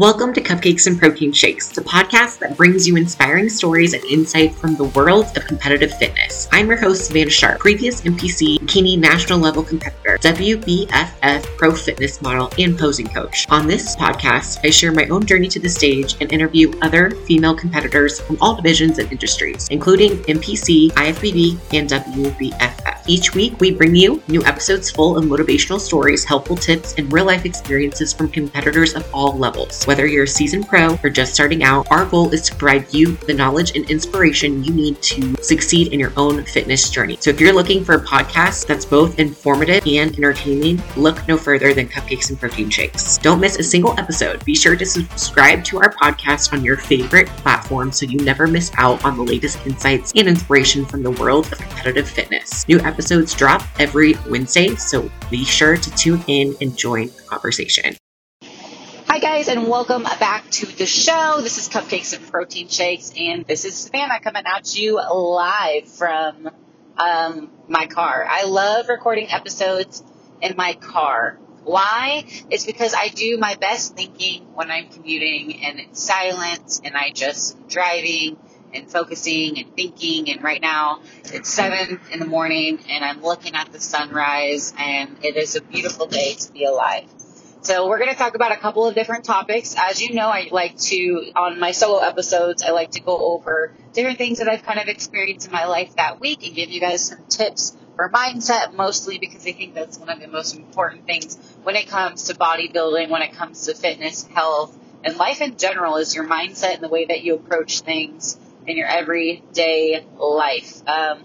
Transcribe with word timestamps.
Welcome 0.00 0.32
to 0.32 0.40
Cupcakes 0.40 0.86
and 0.86 0.98
Protein 0.98 1.30
Shakes, 1.30 1.68
the 1.68 1.82
podcast 1.82 2.38
that 2.38 2.56
brings 2.56 2.88
you 2.88 2.96
inspiring 2.96 3.50
stories 3.50 3.92
and 3.92 4.02
insight 4.04 4.54
from 4.54 4.74
the 4.74 4.84
world 4.84 5.26
of 5.36 5.44
competitive 5.44 5.92
fitness. 5.98 6.48
I'm 6.52 6.68
your 6.68 6.78
host, 6.78 7.04
Savannah 7.04 7.28
Sharp, 7.28 7.58
previous 7.60 8.00
NPC 8.00 8.60
bikini 8.60 8.98
national 8.98 9.40
level 9.40 9.62
competitor, 9.62 10.16
WBFF 10.22 11.44
pro 11.58 11.74
fitness 11.74 12.22
model, 12.22 12.50
and 12.58 12.78
posing 12.78 13.08
coach. 13.08 13.46
On 13.50 13.66
this 13.66 13.94
podcast, 13.94 14.60
I 14.64 14.70
share 14.70 14.90
my 14.90 15.06
own 15.08 15.26
journey 15.26 15.48
to 15.48 15.60
the 15.60 15.68
stage 15.68 16.16
and 16.22 16.32
interview 16.32 16.72
other 16.80 17.10
female 17.10 17.54
competitors 17.54 18.22
from 18.22 18.38
all 18.40 18.56
divisions 18.56 18.98
and 18.98 19.12
industries, 19.12 19.68
including 19.68 20.12
NPC, 20.22 20.92
IFBB, 20.92 21.58
and 21.74 21.90
WBFF. 21.90 23.02
Each 23.06 23.34
week, 23.34 23.60
we 23.60 23.72
bring 23.72 23.94
you 23.94 24.22
new 24.28 24.42
episodes 24.46 24.90
full 24.90 25.18
of 25.18 25.24
motivational 25.24 25.78
stories, 25.78 26.24
helpful 26.24 26.56
tips, 26.56 26.94
and 26.96 27.12
real 27.12 27.26
life 27.26 27.44
experiences 27.44 28.14
from 28.14 28.30
competitors 28.30 28.94
of 28.94 29.06
all 29.12 29.36
levels. 29.36 29.86
Whether 29.90 30.06
you're 30.06 30.22
a 30.22 30.28
seasoned 30.28 30.68
pro 30.68 30.96
or 31.02 31.10
just 31.10 31.34
starting 31.34 31.64
out, 31.64 31.90
our 31.90 32.06
goal 32.06 32.32
is 32.32 32.42
to 32.42 32.54
provide 32.54 32.94
you 32.94 33.16
the 33.26 33.34
knowledge 33.34 33.74
and 33.74 33.90
inspiration 33.90 34.62
you 34.62 34.72
need 34.72 35.02
to 35.02 35.34
succeed 35.42 35.92
in 35.92 35.98
your 35.98 36.12
own 36.16 36.44
fitness 36.44 36.90
journey. 36.90 37.18
So 37.18 37.30
if 37.30 37.40
you're 37.40 37.52
looking 37.52 37.84
for 37.84 37.96
a 37.96 38.04
podcast 38.04 38.68
that's 38.68 38.84
both 38.84 39.18
informative 39.18 39.84
and 39.84 40.14
entertaining, 40.14 40.80
look 40.96 41.26
no 41.26 41.36
further 41.36 41.74
than 41.74 41.88
Cupcakes 41.88 42.30
and 42.30 42.38
Protein 42.38 42.70
Shakes. 42.70 43.18
Don't 43.18 43.40
miss 43.40 43.58
a 43.58 43.64
single 43.64 43.98
episode. 43.98 44.44
Be 44.44 44.54
sure 44.54 44.76
to 44.76 44.86
subscribe 44.86 45.64
to 45.64 45.78
our 45.78 45.92
podcast 45.94 46.52
on 46.52 46.64
your 46.64 46.76
favorite 46.76 47.26
platform 47.26 47.90
so 47.90 48.06
you 48.06 48.18
never 48.18 48.46
miss 48.46 48.70
out 48.76 49.04
on 49.04 49.16
the 49.16 49.24
latest 49.24 49.58
insights 49.66 50.12
and 50.14 50.28
inspiration 50.28 50.86
from 50.86 51.02
the 51.02 51.10
world 51.10 51.50
of 51.50 51.58
competitive 51.58 52.08
fitness. 52.08 52.68
New 52.68 52.78
episodes 52.78 53.34
drop 53.34 53.64
every 53.80 54.14
Wednesday, 54.28 54.76
so 54.76 55.10
be 55.32 55.44
sure 55.44 55.76
to 55.76 55.90
tune 55.96 56.22
in 56.28 56.54
and 56.60 56.78
join 56.78 57.08
the 57.08 57.22
conversation. 57.26 57.96
Hi, 59.10 59.18
guys, 59.18 59.48
and 59.48 59.66
welcome 59.66 60.04
back 60.04 60.48
to 60.50 60.66
the 60.66 60.86
show. 60.86 61.40
This 61.40 61.58
is 61.58 61.68
Cupcakes 61.68 62.16
and 62.16 62.30
Protein 62.30 62.68
Shakes, 62.68 63.12
and 63.18 63.44
this 63.44 63.64
is 63.64 63.74
Savannah 63.74 64.20
coming 64.20 64.44
at 64.46 64.78
you 64.78 65.00
live 65.00 65.88
from 65.88 66.48
um, 66.96 67.50
my 67.66 67.86
car. 67.86 68.24
I 68.30 68.44
love 68.44 68.88
recording 68.88 69.28
episodes 69.32 70.04
in 70.40 70.54
my 70.56 70.74
car. 70.74 71.40
Why? 71.64 72.24
It's 72.50 72.64
because 72.64 72.94
I 72.94 73.08
do 73.08 73.36
my 73.36 73.56
best 73.56 73.96
thinking 73.96 74.42
when 74.54 74.70
I'm 74.70 74.86
commuting, 74.90 75.64
and 75.64 75.80
it's 75.80 76.00
silent, 76.00 76.80
and 76.84 76.96
I 76.96 77.10
just 77.10 77.68
driving 77.68 78.38
and 78.72 78.88
focusing 78.88 79.58
and 79.58 79.74
thinking. 79.74 80.30
And 80.30 80.40
right 80.40 80.62
now 80.62 81.00
it's 81.24 81.52
seven 81.52 81.98
in 82.12 82.20
the 82.20 82.26
morning, 82.26 82.78
and 82.88 83.04
I'm 83.04 83.22
looking 83.22 83.56
at 83.56 83.72
the 83.72 83.80
sunrise, 83.80 84.72
and 84.78 85.16
it 85.24 85.36
is 85.36 85.56
a 85.56 85.62
beautiful 85.62 86.06
day 86.06 86.34
to 86.34 86.52
be 86.52 86.64
alive. 86.64 87.06
So 87.62 87.88
we're 87.88 87.98
going 87.98 88.10
to 88.10 88.16
talk 88.16 88.34
about 88.34 88.52
a 88.52 88.56
couple 88.56 88.86
of 88.86 88.94
different 88.94 89.24
topics. 89.24 89.74
As 89.78 90.00
you 90.00 90.14
know, 90.14 90.28
I 90.28 90.48
like 90.50 90.78
to, 90.78 91.30
on 91.36 91.60
my 91.60 91.72
solo 91.72 91.98
episodes, 91.98 92.62
I 92.62 92.70
like 92.70 92.92
to 92.92 93.00
go 93.00 93.34
over 93.34 93.74
different 93.92 94.16
things 94.16 94.38
that 94.38 94.48
I've 94.48 94.62
kind 94.62 94.80
of 94.80 94.88
experienced 94.88 95.46
in 95.46 95.52
my 95.52 95.66
life 95.66 95.94
that 95.96 96.20
week 96.20 96.46
and 96.46 96.54
give 96.54 96.70
you 96.70 96.80
guys 96.80 97.04
some 97.04 97.18
tips 97.28 97.76
for 97.96 98.08
mindset, 98.08 98.74
mostly 98.74 99.18
because 99.18 99.46
I 99.46 99.52
think 99.52 99.74
that's 99.74 99.98
one 99.98 100.08
of 100.08 100.20
the 100.20 100.28
most 100.28 100.56
important 100.56 101.04
things 101.04 101.36
when 101.62 101.76
it 101.76 101.88
comes 101.88 102.24
to 102.24 102.34
bodybuilding, 102.34 103.10
when 103.10 103.20
it 103.20 103.34
comes 103.34 103.66
to 103.66 103.74
fitness, 103.74 104.26
health, 104.26 104.74
and 105.04 105.18
life 105.18 105.42
in 105.42 105.58
general 105.58 105.96
is 105.96 106.14
your 106.14 106.26
mindset 106.26 106.74
and 106.74 106.82
the 106.82 106.88
way 106.88 107.04
that 107.04 107.22
you 107.22 107.34
approach 107.34 107.80
things 107.80 108.38
in 108.66 108.78
your 108.78 108.88
everyday 108.88 110.02
life. 110.16 110.80
Um, 110.88 111.24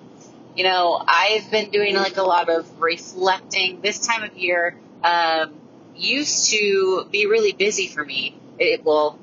you 0.58 0.66
know, 0.66 1.02
I've 1.08 1.49
been 1.49 1.72
doing 1.72 1.95
like 1.95 2.17
a 2.17 2.23
lot 2.23 2.49
of 2.49 2.81
reflecting 2.81 3.80
this 3.80 3.99
time 3.99 4.23
of 4.23 4.36
year. 4.36 4.75
Um, 5.02 5.61
used 5.95 6.51
to 6.51 7.07
be 7.11 7.25
really 7.25 7.51
busy 7.51 7.88
for 7.88 8.03
me. 8.03 8.38
It 8.59 8.83
will, 8.83 9.19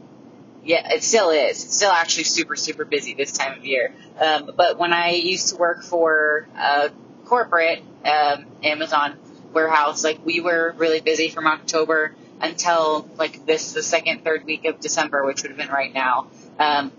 yeah, 0.65 0.93
it 0.93 1.03
still 1.03 1.31
is. 1.31 1.65
It's 1.65 1.75
still 1.75 1.91
actually 1.91 2.25
super, 2.25 2.57
super 2.57 2.85
busy 2.85 3.15
this 3.15 3.33
time 3.33 3.59
of 3.59 3.65
year. 3.65 3.95
Um, 4.21 4.51
but 4.57 4.79
when 4.79 4.93
I 4.93 5.11
used 5.11 5.51
to 5.51 5.57
work 5.57 5.83
for 5.83 6.47
a 6.57 6.91
corporate 7.25 7.83
um, 8.05 8.47
Amazon 8.63 9.17
warehouse, 9.53 10.05
like 10.05 10.25
we 10.25 10.41
were 10.41 10.75
really 10.77 11.01
busy 11.01 11.29
from 11.29 11.47
October 11.47 12.15
until 12.41 13.09
like 13.17 13.47
this, 13.47 13.73
the 13.73 13.83
second, 13.83 14.25
third 14.25 14.45
week 14.45 14.65
of 14.65 14.81
December, 14.81 15.25
which 15.25 15.43
would 15.43 15.51
have 15.51 15.59
been 15.59 15.69
right 15.69 15.93
now. 15.93 16.27
Um, 16.59 16.93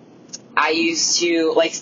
I 0.56 0.70
used 0.70 1.20
to 1.20 1.54
like 1.56 1.76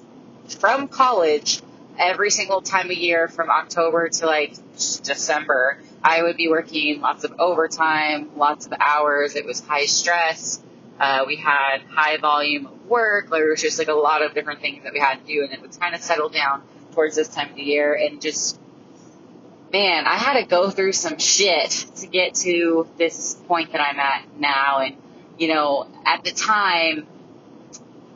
from 0.59 0.87
college 0.87 1.61
every 1.97 2.31
single 2.31 2.61
time 2.61 2.89
of 2.89 2.97
year 2.97 3.27
from 3.27 3.49
October 3.49 4.09
to 4.09 4.25
like 4.25 4.55
December 4.75 5.77
I 6.03 6.23
would 6.23 6.37
be 6.37 6.47
working 6.47 7.01
lots 7.01 7.23
of 7.23 7.33
overtime, 7.39 8.31
lots 8.35 8.65
of 8.65 8.73
hours. 8.79 9.35
It 9.35 9.45
was 9.45 9.59
high 9.59 9.85
stress. 9.85 10.61
Uh, 10.99 11.25
we 11.27 11.35
had 11.35 11.81
high 11.89 12.17
volume 12.17 12.67
of 12.67 12.85
work. 12.87 13.29
There 13.29 13.49
was 13.49 13.61
just 13.61 13.77
like 13.79 13.87
a 13.87 13.93
lot 13.93 14.21
of 14.23 14.33
different 14.33 14.61
things 14.61 14.83
that 14.83 14.93
we 14.93 14.99
had 14.99 15.19
to 15.19 15.25
do, 15.25 15.43
and 15.43 15.53
it 15.53 15.61
would 15.61 15.79
kind 15.79 15.95
of 15.95 16.01
settle 16.01 16.29
down 16.29 16.63
towards 16.93 17.15
this 17.15 17.27
time 17.27 17.49
of 17.49 17.55
the 17.55 17.63
year. 17.63 17.93
And 17.93 18.21
just, 18.21 18.59
man, 19.71 20.05
I 20.05 20.15
had 20.15 20.39
to 20.39 20.45
go 20.45 20.69
through 20.69 20.93
some 20.93 21.17
shit 21.17 21.69
to 21.97 22.07
get 22.07 22.35
to 22.35 22.87
this 22.97 23.35
point 23.47 23.71
that 23.71 23.81
I'm 23.81 23.99
at 23.99 24.25
now. 24.37 24.79
And, 24.79 24.95
you 25.37 25.47
know, 25.47 25.87
at 26.05 26.23
the 26.23 26.31
time, 26.31 27.07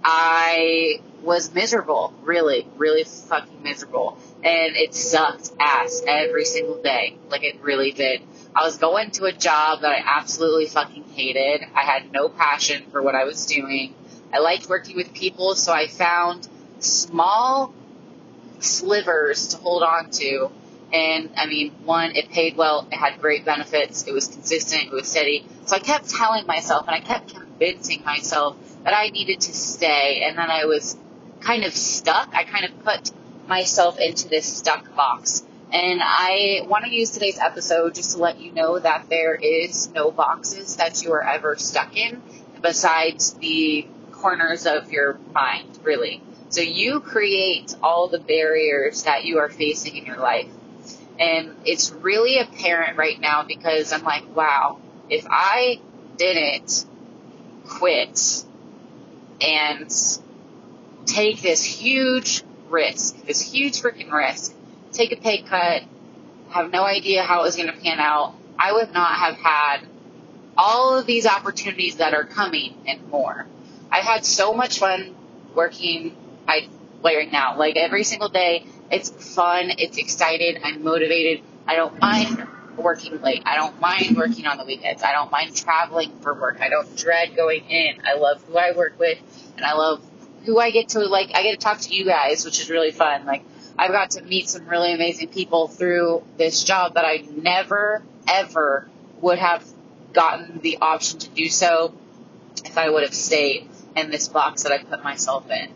I 0.03 1.01
was 1.24 1.53
miserable, 1.53 2.13
really, 2.22 2.68
really 2.78 3.03
fucking 3.03 3.63
miserable 3.63 4.18
and 4.45 4.75
it 4.75 4.94
sucked 4.94 5.51
ass 5.59 6.03
every 6.07 6.45
single 6.45 6.79
day. 6.79 7.17
Like 7.29 7.44
it 7.44 7.59
really 7.61 7.91
did. 7.91 8.22
I 8.56 8.63
was 8.63 8.78
going 8.78 9.09
to 9.11 9.25
a 9.25 9.33
job 9.33 9.81
that 9.81 9.91
I 9.91 10.03
absolutely 10.06 10.67
fucking 10.67 11.03
hated. 11.16 11.66
I 11.73 11.81
had 11.81 12.11
no 12.11 12.29
passion 12.29 12.83
for 12.91 13.01
what 13.01 13.16
I 13.16 13.23
was 13.23 13.47
doing. 13.47 13.95
I 14.31 14.39
liked 14.39 14.69
working 14.69 14.95
with 14.95 15.13
people, 15.13 15.56
so 15.56 15.73
I 15.73 15.88
found 15.88 16.47
small 16.79 17.73
slivers 18.59 19.50
to 19.50 19.57
hold 19.57 19.81
on 19.81 20.11
to. 20.11 20.51
And 20.94 21.31
I 21.35 21.47
mean, 21.47 21.72
one, 21.83 22.16
it 22.16 22.29
paid 22.29 22.56
well, 22.56 22.88
it 22.91 22.95
had 22.95 23.19
great 23.19 23.45
benefits, 23.45 24.03
it 24.07 24.13
was 24.13 24.27
consistent, 24.27 24.83
it 24.83 24.91
was 24.91 25.09
steady. 25.09 25.47
So 25.66 25.75
I 25.75 25.79
kept 25.79 26.09
telling 26.09 26.45
myself 26.45 26.88
and 26.88 26.95
I 26.95 27.00
kept 27.00 27.33
convincing 27.33 28.03
myself 28.06 28.57
that 28.83 28.94
I 28.95 29.09
needed 29.09 29.41
to 29.41 29.53
stay 29.53 30.23
and 30.23 30.38
then 30.38 30.51
I 30.51 30.66
was 30.66 30.95
kind 31.41 31.63
of 31.63 31.73
stuck. 31.73 32.33
I 32.35 32.44
kind 32.44 32.66
of 32.66 32.83
put 32.83 33.12
myself 33.47 34.00
into 34.00 34.28
this 34.28 34.45
stuck 34.45 34.95
box. 34.95 35.44
And 35.72 36.00
I 36.03 36.61
want 36.67 36.85
to 36.85 36.91
use 36.91 37.11
today's 37.11 37.39
episode 37.39 37.95
just 37.95 38.11
to 38.11 38.17
let 38.19 38.39
you 38.39 38.51
know 38.51 38.79
that 38.79 39.07
there 39.09 39.35
is 39.35 39.89
no 39.91 40.11
boxes 40.11 40.78
that 40.78 41.03
you 41.03 41.11
are 41.13 41.23
ever 41.23 41.56
stuck 41.57 41.97
in 41.97 42.22
besides 42.61 43.33
the 43.33 43.88
corners 44.11 44.66
of 44.66 44.91
your 44.91 45.19
mind, 45.33 45.78
really. 45.83 46.22
So 46.50 46.61
you 46.61 47.01
create 47.01 47.75
all 47.83 48.07
the 48.07 48.19
barriers 48.19 49.03
that 49.03 49.25
you 49.25 49.39
are 49.39 49.50
facing 49.50 49.97
in 49.97 50.06
your 50.06 50.17
life. 50.17 50.47
And 51.19 51.56
it's 51.66 51.91
really 51.91 52.39
apparent 52.39 52.97
right 52.97 53.19
now 53.19 53.44
because 53.44 53.91
I'm 53.91 54.03
like, 54.03 54.33
wow, 54.35 54.79
if 55.09 55.25
I 55.29 55.79
didn't 56.17 56.85
quit 57.67 58.45
and 59.41 59.94
take 61.06 61.41
this 61.41 61.63
huge 61.63 62.44
risk, 62.69 63.25
this 63.25 63.41
huge 63.41 63.81
freaking 63.81 64.11
risk, 64.11 64.53
take 64.91 65.11
a 65.11 65.17
pay 65.17 65.41
cut, 65.41 65.83
have 66.49 66.71
no 66.71 66.83
idea 66.83 67.23
how 67.23 67.41
it 67.41 67.43
was 67.43 67.55
going 67.55 67.71
to 67.71 67.77
pan 67.77 67.99
out, 67.99 68.35
I 68.57 68.71
would 68.73 68.93
not 68.93 69.15
have 69.15 69.35
had 69.35 69.87
all 70.57 70.97
of 70.97 71.05
these 71.05 71.25
opportunities 71.25 71.97
that 71.97 72.13
are 72.13 72.23
coming 72.23 72.75
and 72.87 73.07
more. 73.09 73.45
I've 73.91 74.03
had 74.03 74.25
so 74.25 74.53
much 74.53 74.79
fun 74.79 75.15
working 75.53 76.15
I 76.47 76.69
right 77.03 77.31
now. 77.31 77.57
Like 77.57 77.75
every 77.75 78.03
single 78.03 78.29
day, 78.29 78.65
it's 78.91 79.09
fun, 79.35 79.71
it's 79.77 79.97
excited, 79.97 80.59
I'm 80.63 80.83
motivated. 80.83 81.43
I 81.67 81.75
don't 81.75 81.99
mind 81.99 82.47
working 82.77 83.21
late. 83.21 83.43
I 83.45 83.55
don't 83.55 83.79
mind 83.79 84.17
working 84.17 84.45
on 84.45 84.57
the 84.57 84.65
weekends. 84.65 85.01
I 85.01 85.13
don't 85.13 85.31
mind 85.31 85.55
traveling 85.55 86.19
for 86.19 86.33
work. 86.33 86.59
I 86.59 86.69
don't 86.69 86.95
dread 86.97 87.35
going 87.35 87.63
in. 87.69 88.01
I 88.05 88.15
love 88.15 88.43
who 88.43 88.57
I 88.57 88.75
work 88.75 89.00
with 89.00 89.18
and 89.56 89.65
I 89.65 89.73
love 89.73 90.01
who 90.45 90.59
I 90.59 90.71
get 90.71 90.89
to 90.89 91.00
like 91.00 91.31
I 91.33 91.44
get 91.44 91.59
to 91.59 91.63
talk 91.63 91.80
to 91.81 91.94
you 91.94 92.06
guys, 92.06 92.45
which 92.45 92.59
is 92.59 92.69
really 92.69 92.92
fun. 92.92 93.25
Like 93.25 93.44
I've 93.77 93.92
got 93.92 94.12
to 94.12 94.21
meet 94.21 94.50
some 94.50 94.68
really 94.68 94.94
amazing 94.94 95.30
people 95.30 95.68
through 95.68 96.24
this 96.38 96.63
job 96.63 96.94
that 96.95 97.06
I 97.06 97.24
never 97.36 98.03
ever 98.27 98.88
would 99.21 99.39
have 99.39 99.63
gotten 100.13 100.59
the 100.62 100.77
option 100.81 101.19
to 101.19 101.30
do 101.30 101.47
so 101.47 101.94
if 102.63 102.77
I 102.77 102.89
would 102.89 103.03
have 103.03 103.13
stayed 103.13 103.69
in 103.95 104.09
this 104.09 104.27
box 104.27 104.63
that 104.63 104.71
I 104.71 104.77
put 104.80 105.03
myself 105.03 105.50
in. 105.50 105.69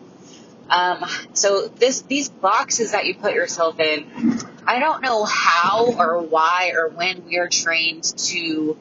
Um, 0.69 1.04
so 1.33 1.68
this 1.68 2.01
these 2.04 2.30
boxes 2.30 2.92
that 2.92 3.06
you 3.06 3.16
put 3.16 3.33
yourself 3.33 3.80
in, 3.80 4.39
I 4.68 4.80
don't 4.80 5.01
know 5.01 5.24
how 5.24 5.95
or 5.98 6.21
why 6.21 6.74
or 6.75 6.89
when 6.89 7.25
we 7.25 7.38
are 7.38 7.48
trained 7.48 8.04
to 8.04 8.77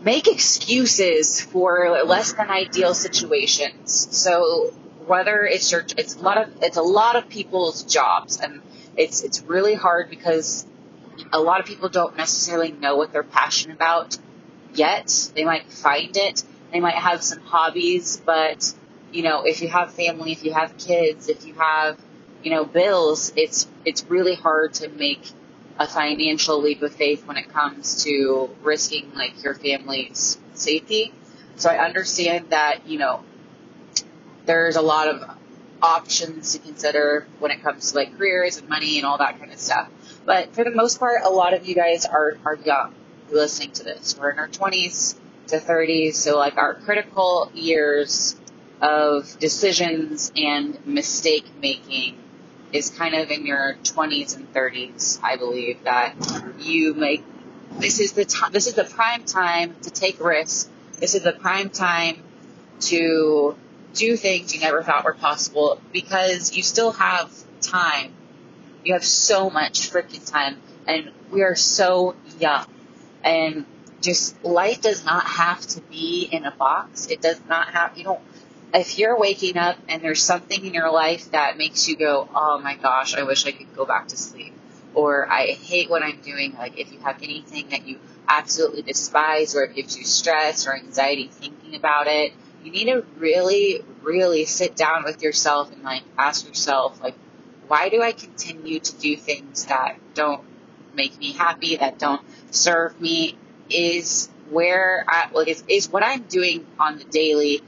make 0.00 0.28
excuses 0.28 1.40
for 1.40 2.02
less 2.04 2.32
than 2.32 2.50
ideal 2.50 2.94
situations. 2.94 4.08
So 4.16 4.72
whether 5.06 5.44
it's 5.44 5.70
your, 5.72 5.84
it's 5.96 6.16
a 6.16 6.20
lot 6.20 6.38
of, 6.38 6.62
it's 6.62 6.76
a 6.76 6.82
lot 6.82 7.16
of 7.16 7.28
people's 7.28 7.82
jobs 7.82 8.38
and 8.38 8.60
it's, 8.96 9.22
it's 9.22 9.42
really 9.42 9.74
hard 9.74 10.10
because 10.10 10.66
a 11.32 11.40
lot 11.40 11.60
of 11.60 11.66
people 11.66 11.88
don't 11.88 12.16
necessarily 12.16 12.72
know 12.72 12.96
what 12.96 13.12
they're 13.12 13.22
passionate 13.22 13.74
about 13.74 14.16
yet. 14.74 15.30
They 15.34 15.44
might 15.44 15.70
find 15.70 16.16
it, 16.16 16.42
They 16.72 16.80
might 16.80 16.94
have 16.94 17.22
some 17.22 17.40
hobbies, 17.40 18.20
but 18.24 18.72
you 19.12 19.22
know, 19.22 19.44
if 19.44 19.62
you 19.62 19.68
have 19.68 19.92
family, 19.94 20.32
if 20.32 20.44
you 20.44 20.52
have 20.52 20.76
kids, 20.76 21.28
if 21.28 21.46
you 21.46 21.54
have, 21.54 21.98
you 22.42 22.50
know, 22.50 22.64
bills, 22.64 23.32
it's 23.36 23.66
it's 23.84 24.04
really 24.04 24.34
hard 24.34 24.74
to 24.74 24.88
make 24.88 25.22
a 25.78 25.86
financial 25.86 26.60
leap 26.60 26.82
of 26.82 26.92
faith 26.92 27.26
when 27.26 27.36
it 27.36 27.48
comes 27.52 28.04
to 28.04 28.50
risking 28.62 29.12
like 29.14 29.42
your 29.44 29.54
family's 29.54 30.38
safety. 30.54 31.12
So 31.56 31.70
I 31.70 31.84
understand 31.84 32.50
that, 32.50 32.86
you 32.86 32.98
know, 32.98 33.22
there's 34.46 34.76
a 34.76 34.82
lot 34.82 35.08
of 35.08 35.36
options 35.80 36.52
to 36.52 36.58
consider 36.58 37.26
when 37.38 37.50
it 37.50 37.62
comes 37.62 37.92
to 37.92 37.98
like 37.98 38.16
careers 38.16 38.56
and 38.56 38.68
money 38.68 38.98
and 38.98 39.06
all 39.06 39.18
that 39.18 39.38
kind 39.38 39.52
of 39.52 39.58
stuff. 39.58 39.88
But 40.24 40.54
for 40.54 40.64
the 40.64 40.72
most 40.72 40.98
part, 40.98 41.22
a 41.22 41.30
lot 41.30 41.54
of 41.54 41.66
you 41.66 41.74
guys 41.74 42.04
are, 42.04 42.36
are 42.44 42.56
young 42.56 42.94
listening 43.30 43.72
to 43.72 43.84
this. 43.84 44.18
We're 44.18 44.30
in 44.30 44.38
our 44.38 44.48
20s 44.48 45.16
to 45.48 45.58
30s, 45.58 46.14
so 46.14 46.36
like 46.36 46.56
our 46.56 46.74
critical 46.74 47.50
years 47.54 48.36
of 48.80 49.38
decisions 49.38 50.32
and 50.36 50.84
mistake 50.86 51.44
making 51.60 52.16
is 52.72 52.90
kind 52.90 53.14
of 53.14 53.30
in 53.30 53.46
your 53.46 53.76
20s 53.82 54.36
and 54.36 54.52
30s, 54.52 55.18
I 55.22 55.36
believe, 55.36 55.84
that 55.84 56.14
you 56.58 56.94
make 56.94 57.24
this 57.78 58.00
is 58.00 58.12
the 58.12 58.24
time 58.24 58.52
this 58.52 58.66
is 58.66 58.74
the 58.74 58.84
prime 58.84 59.24
time 59.24 59.76
to 59.82 59.90
take 59.90 60.22
risks. 60.22 60.68
This 60.98 61.14
is 61.14 61.22
the 61.22 61.32
prime 61.32 61.70
time 61.70 62.22
to 62.80 63.56
do 63.94 64.16
things 64.16 64.54
you 64.54 64.60
never 64.60 64.82
thought 64.82 65.04
were 65.04 65.14
possible 65.14 65.80
because 65.92 66.56
you 66.56 66.62
still 66.62 66.92
have 66.92 67.32
time. 67.60 68.12
You 68.84 68.94
have 68.94 69.04
so 69.04 69.50
much 69.50 69.90
freaking 69.90 70.28
time 70.28 70.60
and 70.86 71.10
we 71.30 71.42
are 71.42 71.54
so 71.54 72.16
young. 72.38 72.66
And 73.22 73.66
just 74.00 74.42
life 74.44 74.80
does 74.80 75.04
not 75.04 75.24
have 75.24 75.60
to 75.68 75.80
be 75.82 76.28
in 76.30 76.44
a 76.44 76.52
box. 76.52 77.06
It 77.06 77.20
does 77.20 77.40
not 77.48 77.68
have 77.70 77.96
you 77.98 78.04
don't 78.04 78.20
if 78.74 78.98
you're 78.98 79.18
waking 79.18 79.56
up 79.56 79.76
and 79.88 80.02
there's 80.02 80.22
something 80.22 80.64
in 80.64 80.74
your 80.74 80.90
life 80.90 81.30
that 81.30 81.56
makes 81.56 81.88
you 81.88 81.96
go, 81.96 82.28
oh 82.34 82.58
my 82.58 82.76
gosh, 82.76 83.14
I 83.14 83.22
wish 83.22 83.46
I 83.46 83.52
could 83.52 83.74
go 83.74 83.84
back 83.84 84.08
to 84.08 84.16
sleep, 84.16 84.52
or 84.94 85.30
I 85.30 85.46
hate 85.52 85.88
what 85.88 86.02
I'm 86.02 86.20
doing, 86.20 86.54
like 86.54 86.78
if 86.78 86.92
you 86.92 86.98
have 87.00 87.22
anything 87.22 87.70
that 87.70 87.86
you 87.86 87.98
absolutely 88.28 88.82
despise 88.82 89.56
or 89.56 89.62
it 89.64 89.74
gives 89.74 89.96
you 89.96 90.04
stress 90.04 90.66
or 90.66 90.74
anxiety 90.74 91.28
thinking 91.28 91.74
about 91.74 92.06
it, 92.06 92.32
you 92.62 92.70
need 92.70 92.86
to 92.86 93.04
really, 93.16 93.82
really 94.02 94.44
sit 94.44 94.76
down 94.76 95.04
with 95.04 95.22
yourself 95.22 95.72
and 95.72 95.82
like 95.82 96.02
ask 96.18 96.46
yourself, 96.46 97.00
like, 97.02 97.14
why 97.68 97.88
do 97.88 98.02
I 98.02 98.12
continue 98.12 98.80
to 98.80 98.96
do 98.98 99.16
things 99.16 99.66
that 99.66 99.96
don't 100.14 100.42
make 100.94 101.18
me 101.18 101.32
happy, 101.32 101.76
that 101.76 101.98
don't 101.98 102.22
serve 102.50 103.00
me? 103.00 103.38
Is 103.70 104.30
where 104.48 105.04
I, 105.06 105.28
like, 105.32 105.48
is, 105.48 105.62
is 105.68 105.90
what 105.90 106.02
I'm 106.02 106.22
doing 106.22 106.66
on 106.78 106.96
the 106.98 107.04
daily 107.04 107.62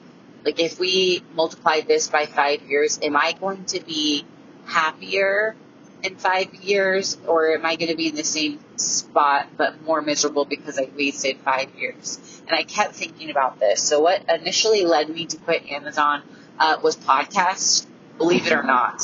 like 0.45 0.61
if 0.61 0.79
we 0.79 1.23
multiply 1.35 1.81
this 1.81 2.09
by 2.09 2.27
five 2.27 2.63
years, 2.63 2.99
am 3.03 3.17
I 3.17 3.33
going 3.39 3.65
to 3.67 3.81
be 3.81 4.25
happier 4.67 5.55
in 6.03 6.17
five 6.17 6.55
years 6.55 7.19
or 7.27 7.53
am 7.53 7.67
I 7.67 7.77
going 7.77 7.91
to 7.91 7.97
be 7.97 8.09
in 8.09 8.15
the 8.15 8.25
same 8.25 8.59
spot 8.77 9.49
but 9.57 9.83
more 9.83 10.01
miserable 10.01 10.45
because 10.45 10.79
I 10.79 10.89
wasted 10.97 11.39
five 11.39 11.75
years? 11.77 12.19
And 12.47 12.57
I 12.57 12.63
kept 12.63 12.95
thinking 12.95 13.31
about 13.31 13.61
this. 13.61 13.83
So 13.83 14.01
what 14.01 14.25
initially 14.29 14.85
led 14.85 15.11
me 15.11 15.27
to 15.27 15.37
quit 15.39 15.71
Amazon 15.71 16.23
uh, 16.59 16.79
was 16.83 16.97
podcasts. 16.97 17.87
Believe 18.19 18.47
it 18.47 18.53
or 18.53 18.63
not, 18.63 19.03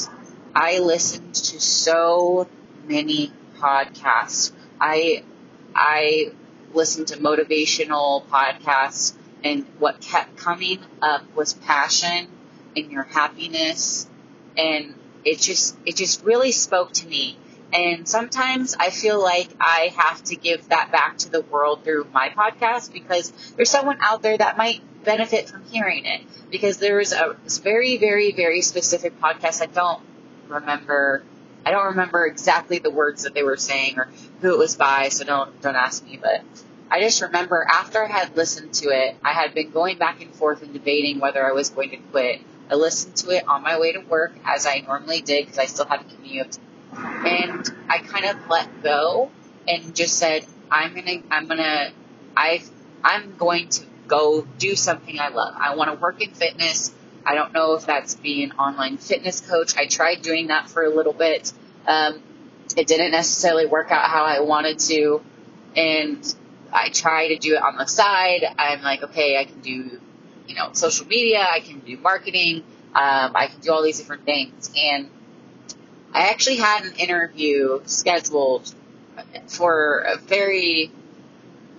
I 0.54 0.78
listened 0.78 1.34
to 1.34 1.60
so 1.60 2.48
many 2.86 3.32
podcasts. 3.58 4.52
I 4.80 5.22
I 5.74 6.32
listened 6.74 7.08
to 7.08 7.16
motivational 7.16 8.26
podcasts 8.26 9.15
and 9.46 9.66
what 9.78 10.00
kept 10.00 10.36
coming 10.36 10.80
up 11.00 11.22
was 11.34 11.54
passion 11.54 12.28
and 12.76 12.90
your 12.90 13.04
happiness 13.04 14.08
and 14.56 14.94
it 15.24 15.40
just 15.40 15.76
it 15.86 15.96
just 15.96 16.24
really 16.24 16.52
spoke 16.52 16.92
to 16.92 17.06
me 17.06 17.38
and 17.72 18.08
sometimes 18.08 18.76
I 18.78 18.90
feel 18.90 19.20
like 19.20 19.48
I 19.60 19.92
have 19.96 20.22
to 20.24 20.36
give 20.36 20.68
that 20.68 20.92
back 20.92 21.18
to 21.18 21.30
the 21.30 21.40
world 21.42 21.84
through 21.84 22.06
my 22.12 22.30
podcast 22.30 22.92
because 22.92 23.32
there's 23.56 23.70
someone 23.70 23.98
out 24.00 24.22
there 24.22 24.38
that 24.38 24.56
might 24.56 24.80
benefit 25.04 25.48
from 25.48 25.64
hearing 25.64 26.04
it. 26.04 26.22
Because 26.50 26.78
there 26.78 26.96
was 26.96 27.12
a 27.12 27.36
very, 27.62 27.96
very, 27.96 28.32
very 28.32 28.60
specific 28.62 29.20
podcast. 29.20 29.62
I 29.62 29.66
don't 29.66 30.02
remember. 30.48 31.24
I 31.64 31.72
don't 31.72 31.86
remember 31.86 32.24
exactly 32.24 32.78
the 32.78 32.90
words 32.90 33.24
that 33.24 33.34
they 33.34 33.42
were 33.42 33.56
saying 33.56 33.98
or 33.98 34.08
who 34.40 34.54
it 34.54 34.58
was 34.58 34.76
by, 34.76 35.08
so 35.08 35.24
don't 35.24 35.60
don't 35.60 35.74
ask 35.74 36.04
me. 36.04 36.18
But 36.22 36.42
I 36.90 37.00
just 37.00 37.20
remember 37.20 37.66
after 37.68 38.04
I 38.04 38.08
had 38.08 38.36
listened 38.36 38.74
to 38.74 38.90
it, 38.90 39.16
I 39.24 39.32
had 39.32 39.54
been 39.54 39.70
going 39.70 39.98
back 39.98 40.22
and 40.22 40.34
forth 40.34 40.62
and 40.62 40.72
debating 40.72 41.18
whether 41.18 41.44
I 41.44 41.52
was 41.52 41.70
going 41.70 41.90
to 41.90 41.96
quit. 41.96 42.40
I 42.70 42.74
listened 42.74 43.16
to 43.16 43.30
it 43.30 43.46
on 43.48 43.62
my 43.62 43.78
way 43.78 43.92
to 43.92 44.00
work 44.00 44.32
as 44.44 44.66
I 44.66 44.80
normally 44.80 45.20
did 45.20 45.46
because 45.46 45.58
I 45.58 45.66
still 45.66 45.86
had 45.86 46.00
a 46.00 46.04
commute. 46.04 46.58
And 46.94 47.68
I 47.88 47.98
kind 47.98 48.24
of 48.24 48.48
let 48.48 48.82
go 48.82 49.30
and 49.68 49.94
just 49.94 50.16
said, 50.16 50.46
I'm 50.70 50.94
gonna, 50.94 51.22
I'm 51.30 51.46
gonna, 51.48 51.90
I, 52.36 52.62
I'm 53.02 53.36
going 53.36 53.68
to 53.70 53.84
go 54.06 54.46
do 54.58 54.76
something 54.76 55.18
I 55.18 55.28
love. 55.28 55.54
I 55.58 55.74
want 55.74 55.92
to 55.92 55.96
work 56.00 56.22
in 56.22 56.32
fitness. 56.32 56.92
I 57.24 57.34
don't 57.34 57.52
know 57.52 57.74
if 57.74 57.86
that's 57.86 58.14
being 58.14 58.50
an 58.50 58.56
online 58.56 58.98
fitness 58.98 59.40
coach. 59.40 59.76
I 59.76 59.86
tried 59.86 60.22
doing 60.22 60.48
that 60.48 60.70
for 60.70 60.84
a 60.84 60.90
little 60.90 61.12
bit. 61.12 61.52
Um, 61.86 62.20
it 62.76 62.86
didn't 62.86 63.10
necessarily 63.10 63.66
work 63.66 63.90
out 63.90 64.08
how 64.08 64.24
I 64.24 64.40
wanted 64.40 64.78
to. 64.80 65.20
And 65.74 66.34
I 66.72 66.90
try 66.90 67.28
to 67.28 67.36
do 67.36 67.54
it 67.54 67.62
on 67.62 67.76
the 67.76 67.86
side. 67.86 68.44
I'm 68.58 68.82
like, 68.82 69.02
okay, 69.02 69.38
I 69.38 69.44
can 69.44 69.60
do, 69.60 70.00
you 70.46 70.54
know, 70.54 70.70
social 70.72 71.06
media. 71.06 71.46
I 71.48 71.60
can 71.60 71.80
do 71.80 71.96
marketing. 71.98 72.64
Um, 72.94 73.32
I 73.34 73.48
can 73.48 73.60
do 73.60 73.72
all 73.72 73.82
these 73.82 73.98
different 73.98 74.24
things. 74.24 74.70
And 74.76 75.10
I 76.12 76.28
actually 76.28 76.56
had 76.56 76.84
an 76.84 76.94
interview 76.94 77.82
scheduled 77.86 78.74
for 79.48 79.98
a 80.00 80.16
very, 80.16 80.90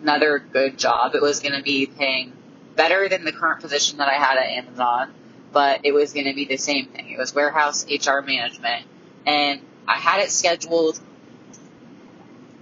another 0.02 0.40
good 0.40 0.78
job. 0.78 1.16
It 1.16 1.22
was 1.22 1.40
going 1.40 1.56
to 1.56 1.64
be 1.64 1.86
paying 1.88 2.34
better 2.76 3.10
than 3.10 3.26
the 3.26 3.32
current 3.32 3.62
position 3.62 3.98
that 3.98 4.08
I 4.08 4.14
had 4.14 4.38
at 4.38 4.46
Amazon, 4.46 5.14
but 5.52 5.82
it 5.84 5.92
was 5.92 6.14
going 6.14 6.28
to 6.28 6.34
be 6.34 6.46
the 6.46 6.58
same 6.58 6.88
thing. 6.88 7.10
It 7.10 7.18
was 7.18 7.34
warehouse 7.34 7.86
HR 7.90 8.22
management. 8.22 8.86
And 9.26 9.62
I 9.88 9.98
had 9.98 10.22
it 10.22 10.32
scheduled 10.32 11.00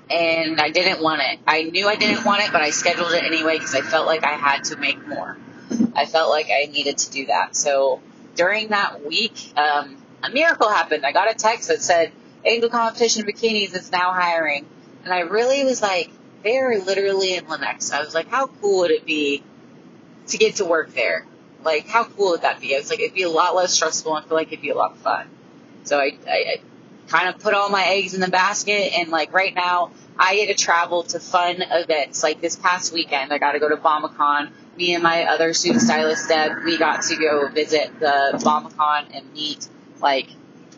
and 0.10 0.62
I 0.62 0.70
didn't 0.70 1.02
want 1.02 1.22
it. 1.22 1.40
I 1.48 1.64
knew 1.64 1.88
I 1.88 1.96
didn't 1.96 2.26
want 2.26 2.44
it, 2.44 2.52
but 2.52 2.62
I 2.62 2.70
scheduled 2.70 3.12
it 3.12 3.24
anyway 3.24 3.58
because 3.58 3.76
I 3.76 3.82
felt 3.82 4.06
like 4.06 4.24
I 4.24 4.34
had 4.34 4.66
to 4.66 4.78
make 4.78 5.06
more. 5.08 5.38
I 5.96 6.06
felt 6.06 6.30
like 6.30 6.48
I 6.48 6.72
needed 6.72 6.98
to 7.00 7.12
do 7.12 7.26
that. 7.28 7.56
So 7.56 8.02
during 8.36 8.70
that 8.70 9.06
week, 9.06 9.54
um, 9.58 9.98
a 10.24 10.30
miracle 10.30 10.70
happened. 10.70 11.06
I 11.06 11.12
got 11.12 11.30
a 11.30 11.34
text 11.34 11.70
that 11.70 11.82
said 11.82 12.12
Angel 12.44 12.70
Competition 12.70 13.26
Bikinis 13.26 13.74
is 13.76 13.92
now 13.92 14.12
hiring, 14.12 14.66
and 15.04 15.14
I 15.14 15.22
really 15.22 15.64
was 15.64 15.82
like, 15.82 16.12
they're 16.44 16.80
literally 16.80 17.36
in 17.36 17.46
Lenexa. 17.46 17.94
I 17.94 18.02
was 18.02 18.14
like, 18.14 18.28
how 18.28 18.48
cool 18.48 18.80
would 18.80 18.92
it 18.92 19.06
be 19.06 19.44
to 20.28 20.38
get 20.38 20.58
to 20.58 20.66
work 20.66 20.94
there? 20.94 21.26
Like, 21.64 21.88
how 21.88 22.04
cool 22.04 22.32
would 22.32 22.44
that 22.44 22.62
be? 22.62 22.76
I 22.76 22.78
was 22.80 22.92
like, 22.92 23.00
it'd 23.00 23.16
be 23.16 23.24
a 23.24 23.30
lot 23.30 23.56
less 23.56 23.74
stressful. 23.74 24.14
I 24.14 24.22
feel 24.22 24.38
like 24.38 24.48
it'd 24.50 24.62
be 24.62 24.70
a 24.70 24.76
lot 24.76 24.92
of 24.92 24.98
fun. 25.00 25.28
So 25.84 25.98
I, 25.98 26.16
I, 26.28 26.32
I 26.32 26.62
kind 27.08 27.30
of 27.30 27.40
put 27.40 27.54
all 27.54 27.70
my 27.70 27.86
eggs 27.86 28.14
in 28.14 28.22
the 28.22 28.30
basket 28.30 28.94
and 28.98 29.10
like 29.10 29.34
right 29.34 29.54
now 29.54 29.92
I 30.18 30.36
get 30.36 30.58
to 30.58 30.64
travel 30.64 31.04
to 31.04 31.20
fun 31.20 31.58
events. 31.62 32.24
Like 32.24 32.42
this 32.42 32.56
past 32.56 32.94
weekend, 32.94 33.34
I 33.34 33.38
got 33.38 33.54
to 33.54 33.60
go 33.60 33.70
to 33.70 33.78
BombCon. 33.78 34.52
Me 34.78 34.94
and 34.94 35.04
my 35.04 35.26
other 35.26 35.54
student 35.54 35.82
stylist, 35.82 36.28
Deb, 36.28 36.64
we 36.64 36.78
got 36.78 37.04
to 37.04 37.16
go 37.16 37.48
visit 37.48 38.00
the 38.00 38.32
BombCon 38.44 39.08
and 39.14 39.34
meet 39.34 39.68
like 40.02 40.28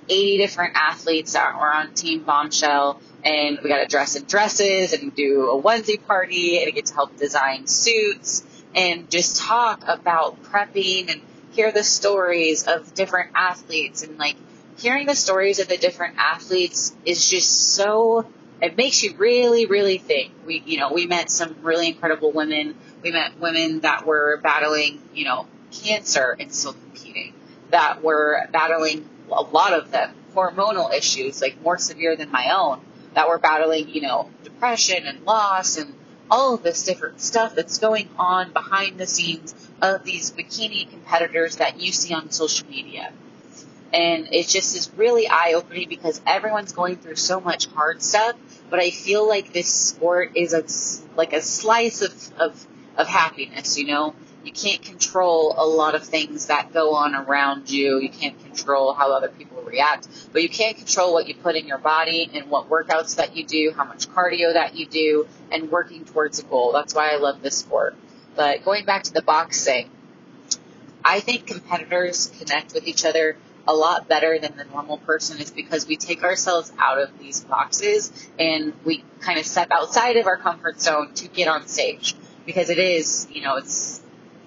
80 0.10 0.38
different 0.38 0.76
athletes 0.76 1.34
that 1.34 1.56
were 1.56 1.72
on 1.72 1.94
Team 1.94 2.24
Bombshell. 2.24 3.00
And 3.24 3.60
we 3.64 3.70
got 3.70 3.80
to 3.80 3.88
dress 3.88 4.16
in 4.16 4.26
dresses 4.26 4.94
and 4.94 5.14
do 5.14 5.52
a 5.52 5.62
onesie 5.62 6.04
party 6.06 6.64
and 6.64 6.74
get 6.74 6.88
to 6.88 6.94
help 6.94 7.18
design 7.18 7.68
suits 7.68 8.44
and 8.76 9.10
just 9.10 9.38
talk 9.38 9.84
about 9.88 10.42
prepping 10.44 11.12
and 11.12 11.22
hear 11.52 11.72
the 11.72 11.84
stories 11.84 12.68
of 12.68 12.94
different 12.94 13.32
athletes 13.36 14.04
and 14.04 14.18
like 14.18 14.36
hearing 14.78 15.08
the 15.08 15.16
stories 15.16 15.60
of 15.60 15.68
the 15.68 15.78
different 15.78 16.18
athletes 16.18 16.96
is 17.06 17.30
just 17.30 17.74
so 17.74 18.28
it 18.62 18.76
makes 18.76 19.04
you 19.04 19.16
really, 19.18 19.66
really 19.66 19.98
think. 19.98 20.32
We, 20.46 20.64
you 20.66 20.80
know, 20.80 20.92
we 20.92 21.06
met 21.06 21.30
some 21.30 21.58
really 21.62 21.90
incredible 21.90 22.32
women. 22.32 22.76
We 23.04 23.12
met 23.12 23.40
women 23.40 23.82
that 23.82 24.06
were 24.06 24.40
battling, 24.42 25.02
you 25.14 25.26
know, 25.26 25.48
cancer 25.72 26.36
and 26.40 26.52
still 26.52 26.74
competing, 26.74 27.34
that 27.70 28.04
were 28.04 28.48
battling 28.52 29.08
a 29.32 29.42
lot 29.42 29.74
of 29.74 29.92
them 29.92 30.16
hormonal 30.34 30.94
issues, 30.94 31.42
like 31.42 31.62
more 31.62 31.78
severe 31.78 32.16
than 32.16 32.32
my 32.32 32.56
own, 32.56 32.80
that 33.16 33.28
were 33.28 33.40
battling, 33.40 33.90
you 33.90 34.02
know, 34.02 34.30
depression 34.44 35.08
and 35.08 35.26
loss 35.26 35.78
and 35.78 35.94
all 36.30 36.56
of 36.56 36.64
this 36.64 36.84
different 36.84 37.22
stuff 37.22 37.56
that's 37.56 37.80
going 37.80 38.10
on 38.18 38.52
behind 38.54 38.98
the 38.98 39.08
scenes 39.08 39.56
of 39.82 40.04
these 40.04 40.32
bikini 40.32 40.90
competitors 40.90 41.58
that 41.58 41.80
you 41.80 41.92
see 41.92 42.14
on 42.14 42.30
social 42.30 42.68
media. 42.68 43.12
And 43.94 44.28
it 44.34 44.48
just 44.48 44.76
is 44.76 44.92
really 44.96 45.28
eye 45.28 45.54
opening 45.56 45.90
because 45.90 46.22
everyone's 46.26 46.74
going 46.74 46.98
through 46.98 47.16
so 47.16 47.40
much 47.40 47.68
hard 47.68 48.02
stuff. 48.02 48.36
But 48.70 48.80
I 48.80 48.90
feel 48.90 49.28
like 49.28 49.54
this 49.54 49.74
sport 49.74 50.32
is 50.36 50.54
a, 50.54 50.64
like 51.16 51.34
a 51.34 51.42
slice 51.42 52.02
of, 52.02 52.34
of, 52.38 52.68
of 52.98 53.08
happiness, 53.08 53.78
you 53.78 53.88
know? 53.88 54.14
you 54.48 54.54
can't 54.54 54.82
control 54.82 55.54
a 55.58 55.66
lot 55.66 55.94
of 55.94 56.04
things 56.04 56.46
that 56.46 56.72
go 56.72 56.96
on 56.96 57.14
around 57.14 57.70
you. 57.70 58.00
You 58.00 58.08
can't 58.08 58.42
control 58.46 58.94
how 58.94 59.12
other 59.12 59.28
people 59.28 59.62
react, 59.62 60.08
but 60.32 60.42
you 60.42 60.48
can't 60.48 60.78
control 60.78 61.14
what 61.14 61.28
you 61.28 61.36
put 61.36 61.58
in 61.58 61.68
your 61.68 61.78
body 61.78 62.30
and 62.34 62.50
what 62.50 62.70
workouts 62.70 63.18
that 63.18 63.36
you 63.36 63.46
do, 63.46 63.74
how 63.76 63.84
much 63.84 64.08
cardio 64.08 64.54
that 64.54 64.74
you 64.76 64.86
do, 64.86 65.28
and 65.52 65.70
working 65.70 66.06
towards 66.06 66.40
a 66.40 66.44
goal. 66.44 66.72
That's 66.72 66.96
why 66.96 67.12
I 67.12 67.18
love 67.18 67.42
this 67.42 67.58
sport. 67.58 67.96
But 68.38 68.64
going 68.64 68.86
back 68.86 69.04
to 69.04 69.14
the 69.14 69.22
boxing, 69.22 69.90
I 71.04 71.20
think 71.20 71.48
competitors 71.48 72.32
connect 72.40 72.74
with 72.74 72.88
each 72.88 73.04
other 73.04 73.36
a 73.68 73.74
lot 73.74 74.08
better 74.08 74.40
than 74.40 74.56
the 74.56 74.64
normal 74.66 74.98
person 74.98 75.40
is 75.40 75.52
because 75.52 75.88
we 75.88 75.98
take 75.98 76.24
ourselves 76.24 76.72
out 76.78 77.00
of 77.00 77.20
these 77.20 77.42
boxes 77.42 78.12
and 78.40 78.74
we 78.86 79.04
kind 79.20 79.38
of 79.38 79.46
step 79.46 79.68
outside 79.72 80.16
of 80.16 80.26
our 80.26 80.38
comfort 80.38 80.80
zone 80.80 81.14
to 81.16 81.28
get 81.28 81.48
on 81.48 81.68
stage 81.68 82.16
because 82.46 82.70
it 82.70 82.80
is, 82.80 83.28
you 83.30 83.42
know, 83.42 83.58
it's 83.58 84.02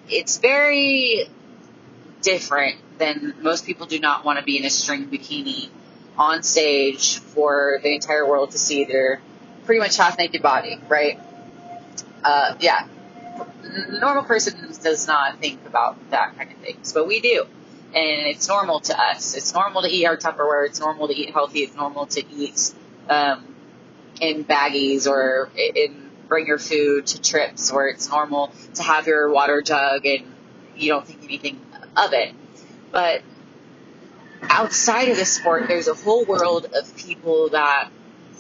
it's 0.09 0.39
very 0.39 1.27
different 2.23 2.77
than 2.99 3.35
most 3.41 3.67
people 3.67 3.87
do 3.87 4.00
not 4.00 4.25
want 4.25 4.39
to 4.39 4.45
be 4.45 4.57
in 4.57 4.65
a 4.65 4.71
string 4.71 5.07
bikini 5.07 5.69
on 6.19 6.43
stage 6.43 7.19
for 7.19 7.79
the 7.83 7.95
entire 7.95 8.27
world 8.27 8.50
to 8.50 8.59
see 8.59 8.85
their 8.85 9.21
pretty 9.65 9.81
much 9.81 9.97
half 9.97 10.19
naked 10.19 10.43
body, 10.43 10.81
right? 10.89 11.21
Uh, 12.25 12.55
yeah. 12.61 12.87
Normal 14.00 14.25
person 14.25 14.55
does 14.83 15.07
not 15.07 15.39
think 15.39 15.65
about 15.67 16.11
that 16.11 16.37
kind 16.37 16.50
of 16.50 16.59
things, 16.59 16.93
but 16.93 17.07
we 17.07 17.21
do. 17.21 17.47
And 17.92 18.26
it's 18.26 18.49
normal 18.49 18.80
to 18.80 18.99
us. 18.99 19.35
It's 19.37 19.52
normal 19.52 19.82
to 19.82 19.88
eat 19.88 20.06
our 20.06 20.16
Tupperware. 20.16 20.66
It's 20.66 20.78
normal 20.80 21.09
to 21.09 21.14
eat 21.14 21.30
healthy. 21.30 21.61
It's 21.61 21.75
normal 21.75 22.06
to 22.06 22.25
eat 22.32 22.73
um, 23.09 23.54
in 24.20 24.44
baggies 24.44 25.09
or 25.09 25.50
in 25.56 26.11
bring 26.28 26.47
your 26.47 26.59
food 26.59 27.06
to 27.09 27.20
trips 27.20 27.73
where 27.73 27.88
it's 27.88 28.09
normal 28.09 28.52
to 28.75 28.82
have 28.85 29.09
your 29.09 29.30
water 29.30 29.61
jug 29.61 30.06
and 30.06 30.32
you 30.76 30.88
don't 30.88 31.04
think 31.04 31.25
anything 31.25 31.61
of 31.97 32.12
it. 32.12 32.32
But 32.92 33.23
outside 34.42 35.09
of 35.09 35.16
the 35.16 35.25
sport, 35.25 35.66
there's 35.66 35.88
a 35.88 35.94
whole 35.94 36.25
world 36.25 36.66
of 36.73 36.97
people 36.97 37.50
that 37.50 37.90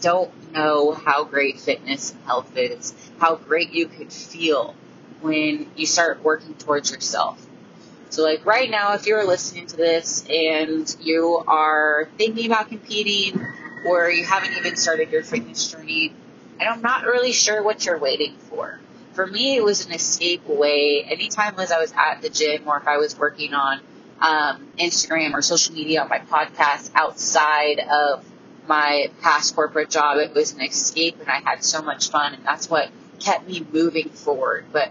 don't 0.00 0.52
know 0.52 0.92
how 0.92 1.24
great 1.24 1.60
fitness 1.60 2.12
and 2.12 2.22
health 2.24 2.56
is, 2.56 2.94
how 3.18 3.36
great 3.36 3.72
you 3.72 3.86
could 3.86 4.12
feel 4.12 4.74
when 5.20 5.70
you 5.76 5.86
start 5.86 6.22
working 6.22 6.54
towards 6.54 6.90
yourself. 6.90 7.44
So 8.10 8.24
like 8.24 8.44
right 8.44 8.68
now, 8.68 8.94
if 8.94 9.06
you're 9.06 9.24
listening 9.24 9.66
to 9.68 9.76
this 9.76 10.24
and 10.28 10.94
you 11.00 11.42
are 11.46 12.08
thinking 12.18 12.46
about 12.46 12.68
competing 12.68 13.40
or 13.86 14.10
you 14.10 14.24
haven't 14.24 14.56
even 14.56 14.76
started 14.76 15.10
your 15.10 15.22
fitness 15.22 15.70
journey, 15.70 16.12
and 16.58 16.68
I'm 16.68 16.82
not 16.82 17.04
really 17.04 17.32
sure 17.32 17.62
what 17.62 17.86
you're 17.86 17.98
waiting 17.98 18.36
for. 18.36 18.80
For 19.12 19.26
me, 19.26 19.56
it 19.56 19.64
was 19.64 19.86
an 19.86 19.92
escape 19.92 20.48
away. 20.48 21.04
Anytime 21.04 21.58
as 21.58 21.70
I 21.70 21.80
was 21.80 21.92
at 21.96 22.20
the 22.20 22.28
gym 22.28 22.64
or 22.66 22.76
if 22.78 22.88
I 22.88 22.98
was 22.98 23.16
working 23.16 23.54
on 23.54 23.80
um, 24.20 24.66
Instagram 24.78 25.32
or 25.32 25.40
social 25.40 25.74
media 25.74 26.02
on 26.02 26.08
my 26.08 26.18
podcast 26.18 26.90
outside 26.94 27.78
of 27.78 28.24
my 28.66 29.10
past 29.22 29.54
corporate 29.54 29.88
job, 29.88 30.18
it 30.18 30.34
was 30.34 30.52
an 30.54 30.62
escape 30.62 31.20
and 31.20 31.28
I 31.28 31.40
had 31.40 31.62
so 31.64 31.80
much 31.80 32.10
fun 32.10 32.34
and 32.34 32.44
that's 32.44 32.68
what 32.68 32.90
kept 33.20 33.46
me 33.48 33.64
moving 33.72 34.08
forward. 34.08 34.66
But 34.72 34.90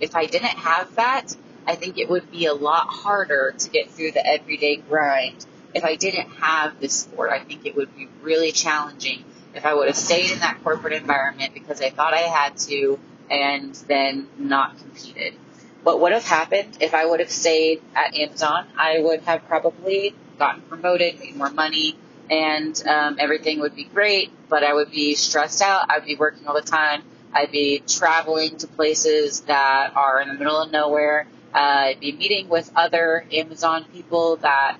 if 0.00 0.16
I 0.16 0.26
didn't 0.26 0.48
have 0.58 0.96
that, 0.96 1.34
I 1.66 1.74
think 1.74 1.98
it 1.98 2.08
would 2.08 2.30
be 2.30 2.46
a 2.46 2.54
lot 2.54 2.86
harder 2.88 3.54
to 3.58 3.70
get 3.70 3.90
through 3.90 4.12
the 4.12 4.26
everyday 4.26 4.76
grind. 4.76 5.44
If 5.74 5.84
I 5.84 5.96
didn't 5.96 6.30
have 6.36 6.80
this 6.80 6.94
sport, 6.94 7.30
I 7.30 7.40
think 7.40 7.66
it 7.66 7.76
would 7.76 7.94
be 7.96 8.08
really 8.22 8.52
challenging 8.52 9.24
if 9.54 9.66
I 9.66 9.74
would 9.74 9.88
have 9.88 9.96
stayed 9.96 10.30
in 10.30 10.38
that 10.40 10.62
corporate 10.62 10.92
environment 10.92 11.54
because 11.54 11.80
I 11.80 11.90
thought 11.90 12.14
I 12.14 12.18
had 12.18 12.56
to 12.58 12.98
and 13.30 13.74
then 13.88 14.28
not 14.38 14.78
competed. 14.78 15.34
What 15.82 16.00
would 16.00 16.12
have 16.12 16.24
happened 16.24 16.78
if 16.80 16.94
I 16.94 17.06
would 17.06 17.20
have 17.20 17.30
stayed 17.30 17.82
at 17.94 18.16
Amazon? 18.16 18.66
I 18.76 19.00
would 19.00 19.20
have 19.22 19.46
probably 19.48 20.14
gotten 20.38 20.62
promoted, 20.62 21.18
made 21.18 21.36
more 21.36 21.50
money, 21.50 21.96
and 22.30 22.80
um, 22.86 23.16
everything 23.18 23.60
would 23.60 23.74
be 23.74 23.84
great, 23.84 24.30
but 24.48 24.62
I 24.64 24.74
would 24.74 24.90
be 24.90 25.14
stressed 25.14 25.62
out. 25.62 25.86
I'd 25.88 26.04
be 26.04 26.16
working 26.16 26.46
all 26.46 26.54
the 26.54 26.62
time. 26.62 27.02
I'd 27.32 27.52
be 27.52 27.82
traveling 27.86 28.56
to 28.58 28.66
places 28.66 29.40
that 29.42 29.92
are 29.94 30.20
in 30.20 30.28
the 30.28 30.34
middle 30.34 30.60
of 30.60 30.70
nowhere. 30.70 31.26
Uh, 31.56 31.94
be 31.98 32.12
meeting 32.12 32.50
with 32.50 32.70
other 32.76 33.24
Amazon 33.32 33.86
people 33.90 34.36
that 34.36 34.76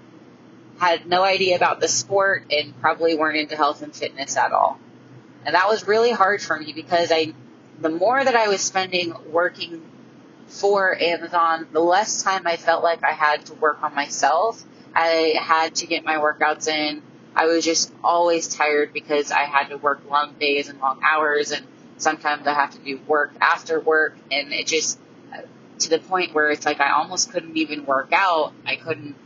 had 0.78 1.06
no 1.06 1.22
idea 1.22 1.56
about 1.56 1.80
the 1.80 1.88
sport 1.88 2.44
and 2.50 2.78
probably 2.82 3.16
weren't 3.16 3.38
into 3.38 3.56
health 3.56 3.80
and 3.80 3.96
fitness 3.96 4.36
at 4.36 4.52
all. 4.52 4.78
And 5.46 5.54
that 5.54 5.68
was 5.68 5.88
really 5.88 6.12
hard 6.12 6.42
for 6.42 6.58
me 6.58 6.74
because 6.74 7.10
I, 7.10 7.32
the 7.80 7.88
more 7.88 8.22
that 8.22 8.36
I 8.36 8.48
was 8.48 8.60
spending 8.60 9.14
working 9.32 9.80
for 10.48 11.00
Amazon, 11.00 11.66
the 11.72 11.80
less 11.80 12.22
time 12.22 12.46
I 12.46 12.58
felt 12.58 12.84
like 12.84 13.02
I 13.02 13.12
had 13.12 13.46
to 13.46 13.54
work 13.54 13.82
on 13.82 13.94
myself. 13.94 14.62
I 14.94 15.34
had 15.40 15.76
to 15.76 15.86
get 15.86 16.04
my 16.04 16.16
workouts 16.16 16.68
in. 16.68 17.02
I 17.34 17.46
was 17.46 17.64
just 17.64 17.90
always 18.04 18.48
tired 18.48 18.92
because 18.92 19.30
I 19.30 19.44
had 19.44 19.68
to 19.68 19.78
work 19.78 20.02
long 20.10 20.34
days 20.38 20.68
and 20.68 20.78
long 20.78 21.00
hours 21.02 21.52
and 21.52 21.66
sometimes 21.98 22.46
I 22.46 22.52
have 22.52 22.72
to 22.72 22.78
do 22.78 22.98
work 23.06 23.32
after 23.40 23.80
work 23.80 24.16
and 24.30 24.52
it 24.52 24.66
just 24.66 24.98
to 25.80 25.90
the 25.90 25.98
point 25.98 26.34
where 26.34 26.50
it's 26.50 26.66
like 26.66 26.80
I 26.80 26.92
almost 26.92 27.32
couldn't 27.32 27.56
even 27.56 27.86
work 27.86 28.12
out. 28.12 28.52
I 28.64 28.76
couldn't 28.76 29.16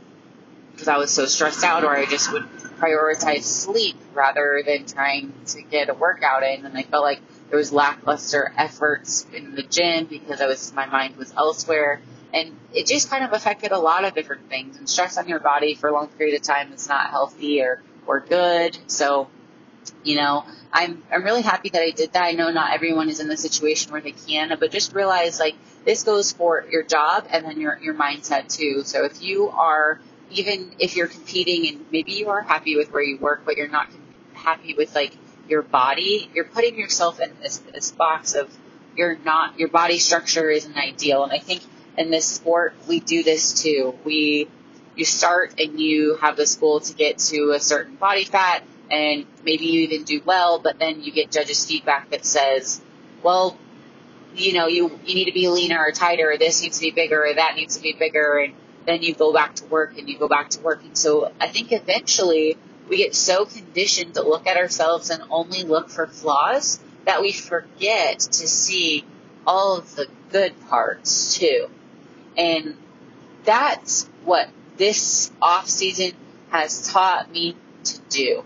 because 0.73 0.89
I 0.89 0.97
was 0.97 1.11
so 1.11 1.27
stressed 1.27 1.63
out, 1.63 1.85
or 1.85 1.97
I 1.97 2.07
just 2.07 2.33
would 2.33 2.45
prioritize 2.79 3.43
sleep 3.43 3.97
rather 4.15 4.63
than 4.65 4.87
trying 4.87 5.35
to 5.49 5.63
get 5.63 5.91
a 5.91 5.95
workout 5.95 6.43
in. 6.43 6.65
And 6.65 6.77
I 6.77 6.85
felt 6.85 7.03
like 7.03 7.21
there 7.51 7.59
was 7.59 7.73
lackluster 7.73 8.53
efforts 8.57 9.27
in 9.35 9.55
the 9.55 9.63
gym 9.63 10.07
because 10.07 10.41
I 10.41 10.47
was 10.47 10.73
my 10.73 10.87
mind 10.87 11.17
was 11.17 11.33
elsewhere, 11.37 12.01
and 12.33 12.57
it 12.73 12.87
just 12.87 13.11
kind 13.11 13.25
of 13.25 13.33
affected 13.33 13.73
a 13.73 13.79
lot 13.79 14.05
of 14.05 14.15
different 14.15 14.49
things. 14.49 14.79
And 14.79 14.89
stress 14.89 15.19
on 15.19 15.29
your 15.29 15.41
body 15.41 15.75
for 15.75 15.89
a 15.89 15.93
long 15.93 16.09
period 16.09 16.37
of 16.37 16.43
time 16.43 16.73
is 16.73 16.89
not 16.89 17.11
healthy 17.11 17.61
or 17.61 17.83
or 18.07 18.21
good. 18.21 18.79
So, 18.87 19.29
you 20.05 20.17
know, 20.17 20.45
I'm 20.73 21.03
I'm 21.13 21.25
really 21.25 21.43
happy 21.43 21.69
that 21.71 21.83
I 21.83 21.91
did 21.91 22.13
that. 22.13 22.23
I 22.23 22.33
know 22.33 22.51
not 22.51 22.73
everyone 22.73 23.09
is 23.09 23.21
in 23.21 23.29
the 23.29 23.37
situation 23.37 23.93
where 23.93 24.01
they 24.01 24.13
can, 24.13 24.57
but 24.59 24.71
just 24.71 24.95
realize 24.95 25.39
like 25.41 25.57
this 25.85 26.05
goes 26.05 26.33
for 26.33 26.65
your 26.71 26.83
job 26.83 27.27
and 27.31 27.45
then 27.45 27.61
your 27.61 27.79
your 27.79 27.95
mindset 27.95 28.49
too. 28.55 28.83
So 28.85 29.05
if 29.05 29.23
you 29.23 29.49
are 29.51 30.01
even 30.31 30.73
if 30.79 30.97
you're 30.97 31.09
competing 31.09 31.69
and 31.69 31.87
maybe 31.91 32.13
you 32.13 32.29
are 32.29 32.43
happy 32.43 32.77
with 32.77 32.93
where 32.93 33.03
you 33.03 33.19
work, 33.19 33.43
but 33.45 33.57
you're 33.57 33.69
not 33.69 33.89
happy 34.35 34.75
with 34.75 34.95
like 34.95 35.17
your 35.49 35.63
body, 35.63 36.31
you're 36.35 36.45
putting 36.45 36.79
yourself 36.79 37.21
in 37.21 37.31
this, 37.43 37.59
this 37.59 37.91
box 37.91 38.35
of 38.35 38.51
you're 38.97 39.17
not, 39.25 39.59
your 39.59 39.69
body 39.69 39.99
structure 39.99 40.51
isn't 40.51 40.77
ideal. 40.77 41.25
And 41.25 41.33
I 41.33 41.39
think 41.39 41.63
in 41.97 42.11
this 42.11 42.27
sport, 42.27 42.75
we 42.89 43.01
do 43.01 43.23
this 43.23 43.63
too. 43.63 43.95
We, 44.05 44.49
you 44.97 45.05
start 45.05 45.61
and 45.61 45.81
you 45.81 46.17
have 46.17 46.37
this 46.37 46.57
goal 46.57 46.81
to 46.81 46.95
get 46.95 47.19
to 47.19 47.53
a 47.53 47.61
certain 47.61 47.97
body 47.97 48.25
fat 48.25 48.63
and 48.91 49.27
maybe 49.45 49.67
you 49.67 49.83
even 49.83 50.05
do 50.05 50.21
well, 50.25 50.59
but 50.59 50.79
then 50.79 51.03
you 51.03 51.13
get 51.13 51.31
judges 51.31 51.65
feedback 51.65 52.11
that 52.11 52.25
says, 52.25 52.81
well, 53.23 53.57
you 54.35 54.53
know, 54.53 54.67
you, 54.67 54.99
you 55.05 55.15
need 55.15 55.27
to 55.27 55.33
be 55.33 55.49
leaner 55.49 55.79
or 55.79 55.93
tighter, 55.93 56.33
or 56.33 56.39
this 56.39 56.63
needs 56.63 56.79
to 56.79 56.87
be 56.87 56.91
bigger, 56.91 57.25
or 57.27 57.35
that 57.35 57.55
needs 57.57 57.77
to 57.77 57.83
be 57.83 57.93
bigger, 57.93 58.39
and 58.39 58.55
then 58.87 59.03
you 59.03 59.15
go 59.15 59.33
back 59.33 59.55
to 59.57 59.65
work 59.67 59.99
and 59.99 60.09
you 60.09 60.19
go 60.19 60.29
back 60.29 60.51
to 60.51 60.61
work. 60.61 60.83
And 60.83 60.97
so 60.97 61.33
I 61.41 61.49
think 61.49 61.73
eventually 61.73 62.57
we 62.89 62.97
get 62.97 63.15
so 63.15 63.45
conditioned 63.45 64.15
to 64.15 64.23
look 64.23 64.47
at 64.47 64.57
ourselves 64.57 65.11
and 65.11 65.23
only 65.31 65.63
look 65.63 65.91
for 65.91 66.07
flaws 66.07 66.81
that 67.05 67.23
we 67.23 67.33
forget 67.33 68.19
to 68.19 68.49
see 68.49 69.05
all 69.47 69.77
of 69.77 69.95
the 69.97 70.07
good 70.31 70.55
parts 70.69 71.37
too. 71.37 71.69
And 72.37 72.77
that's 73.45 74.09
what 74.25 74.49
this 74.77 75.31
off 75.41 75.69
season 75.69 76.13
has 76.51 76.91
taught 76.91 77.31
me 77.31 77.57
to 77.85 77.99
do 78.09 78.45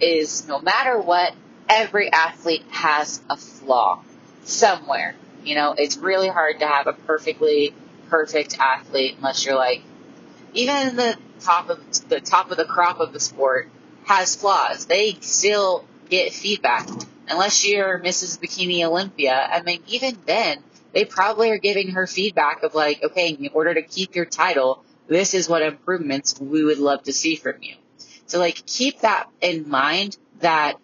is 0.00 0.46
no 0.48 0.60
matter 0.60 0.98
what, 0.98 1.34
every 1.68 2.10
athlete 2.12 2.64
has 2.70 3.20
a 3.30 3.36
flaw 3.36 4.02
somewhere. 4.44 5.14
You 5.44 5.54
know, 5.54 5.74
it's 5.76 5.96
really 5.96 6.28
hard 6.28 6.60
to 6.60 6.66
have 6.66 6.86
a 6.86 6.92
perfectly 6.92 7.74
perfect 8.08 8.58
athlete 8.58 9.14
unless 9.16 9.46
you're 9.46 9.54
like 9.54 9.82
even 10.52 10.96
the 10.96 11.16
top 11.40 11.70
of 11.70 11.80
the 12.08 12.20
top 12.20 12.50
of 12.50 12.56
the 12.56 12.64
crop 12.64 13.00
of 13.00 13.12
the 13.12 13.20
sport 13.20 13.68
has 14.04 14.36
flaws. 14.36 14.86
They 14.86 15.16
still 15.20 15.84
get 16.08 16.32
feedback 16.32 16.88
unless 17.28 17.66
you're 17.66 18.00
Mrs. 18.00 18.40
Bikini 18.40 18.84
Olympia. 18.84 19.48
I 19.50 19.62
mean, 19.62 19.82
even 19.86 20.18
then, 20.26 20.62
they 20.92 21.04
probably 21.04 21.50
are 21.50 21.58
giving 21.58 21.92
her 21.92 22.06
feedback 22.06 22.62
of 22.62 22.74
like, 22.74 23.02
okay, 23.02 23.30
in 23.30 23.50
order 23.52 23.74
to 23.74 23.82
keep 23.82 24.16
your 24.16 24.24
title, 24.24 24.84
this 25.06 25.34
is 25.34 25.48
what 25.48 25.62
improvements 25.62 26.38
we 26.40 26.64
would 26.64 26.78
love 26.78 27.04
to 27.04 27.12
see 27.12 27.36
from 27.36 27.62
you. 27.62 27.74
So 28.30 28.38
like, 28.38 28.64
keep 28.64 29.00
that 29.00 29.28
in 29.40 29.68
mind 29.68 30.16
that 30.38 30.74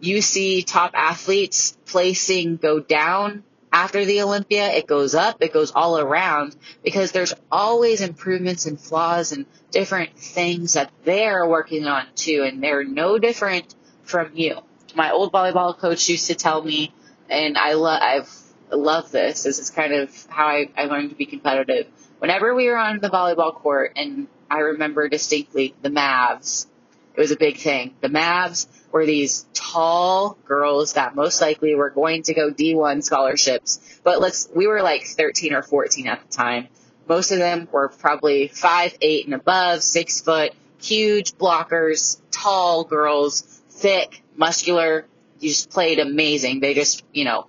you 0.00 0.22
see 0.22 0.62
top 0.62 0.92
athletes 0.94 1.76
placing 1.84 2.56
go 2.56 2.80
down 2.80 3.44
after 3.70 4.06
the 4.06 4.22
Olympia, 4.22 4.72
it 4.72 4.86
goes 4.86 5.14
up, 5.14 5.42
it 5.42 5.52
goes 5.52 5.70
all 5.72 5.98
around 5.98 6.56
because 6.82 7.12
there's 7.12 7.34
always 7.52 8.00
improvements 8.00 8.64
and 8.64 8.80
flaws 8.80 9.32
and 9.32 9.44
different 9.70 10.16
things 10.16 10.72
that 10.72 10.90
they're 11.04 11.46
working 11.46 11.86
on 11.86 12.06
too, 12.14 12.44
and 12.48 12.62
they're 12.62 12.84
no 12.84 13.18
different 13.18 13.74
from 14.02 14.30
you. 14.34 14.56
My 14.94 15.10
old 15.10 15.30
volleyball 15.30 15.76
coach 15.76 16.08
used 16.08 16.28
to 16.28 16.34
tell 16.34 16.62
me, 16.62 16.94
and 17.28 17.58
I 17.58 17.74
love, 17.74 18.00
I've 18.00 18.32
love 18.70 19.10
this. 19.10 19.42
This 19.42 19.58
is 19.58 19.68
kind 19.68 19.92
of 19.92 20.26
how 20.30 20.46
I, 20.46 20.70
I 20.74 20.84
learned 20.86 21.10
to 21.10 21.16
be 21.16 21.26
competitive. 21.26 21.88
Whenever 22.20 22.54
we 22.54 22.68
were 22.68 22.78
on 22.78 23.00
the 23.00 23.10
volleyball 23.10 23.54
court, 23.54 23.92
and 23.96 24.26
I 24.50 24.60
remember 24.60 25.10
distinctly 25.10 25.74
the 25.82 25.90
Mavs, 25.90 26.66
it 27.16 27.20
was 27.20 27.30
a 27.30 27.36
big 27.36 27.56
thing. 27.56 27.94
The 28.00 28.08
Mavs 28.08 28.66
were 28.92 29.06
these 29.06 29.46
tall 29.54 30.36
girls 30.44 30.94
that 30.94 31.14
most 31.14 31.40
likely 31.40 31.74
were 31.74 31.90
going 31.90 32.22
to 32.24 32.34
go 32.34 32.50
D1 32.50 33.02
scholarships. 33.02 34.00
But 34.04 34.20
let's, 34.20 34.48
we 34.54 34.66
were 34.66 34.82
like 34.82 35.04
13 35.04 35.54
or 35.54 35.62
14 35.62 36.08
at 36.08 36.22
the 36.22 36.36
time. 36.36 36.68
Most 37.08 37.30
of 37.30 37.38
them 37.38 37.68
were 37.72 37.88
probably 37.88 38.48
five, 38.48 38.96
eight 39.00 39.24
and 39.24 39.34
above, 39.34 39.82
six 39.82 40.20
foot, 40.20 40.52
huge 40.80 41.32
blockers, 41.32 42.20
tall 42.30 42.84
girls, 42.84 43.42
thick, 43.70 44.22
muscular. 44.36 45.06
You 45.40 45.48
just 45.50 45.70
played 45.70 45.98
amazing. 45.98 46.60
They 46.60 46.74
just, 46.74 47.02
you 47.12 47.24
know, 47.24 47.46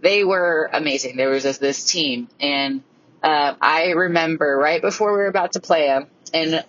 they 0.00 0.24
were 0.24 0.70
amazing. 0.72 1.16
There 1.16 1.30
was 1.30 1.42
this, 1.42 1.58
this 1.58 1.90
team 1.90 2.28
and, 2.38 2.82
uh, 3.20 3.54
I 3.60 3.90
remember 3.90 4.56
right 4.56 4.80
before 4.80 5.12
we 5.12 5.18
were 5.18 5.26
about 5.26 5.52
to 5.52 5.60
play 5.60 5.88
them 5.88 6.06
and 6.32 6.64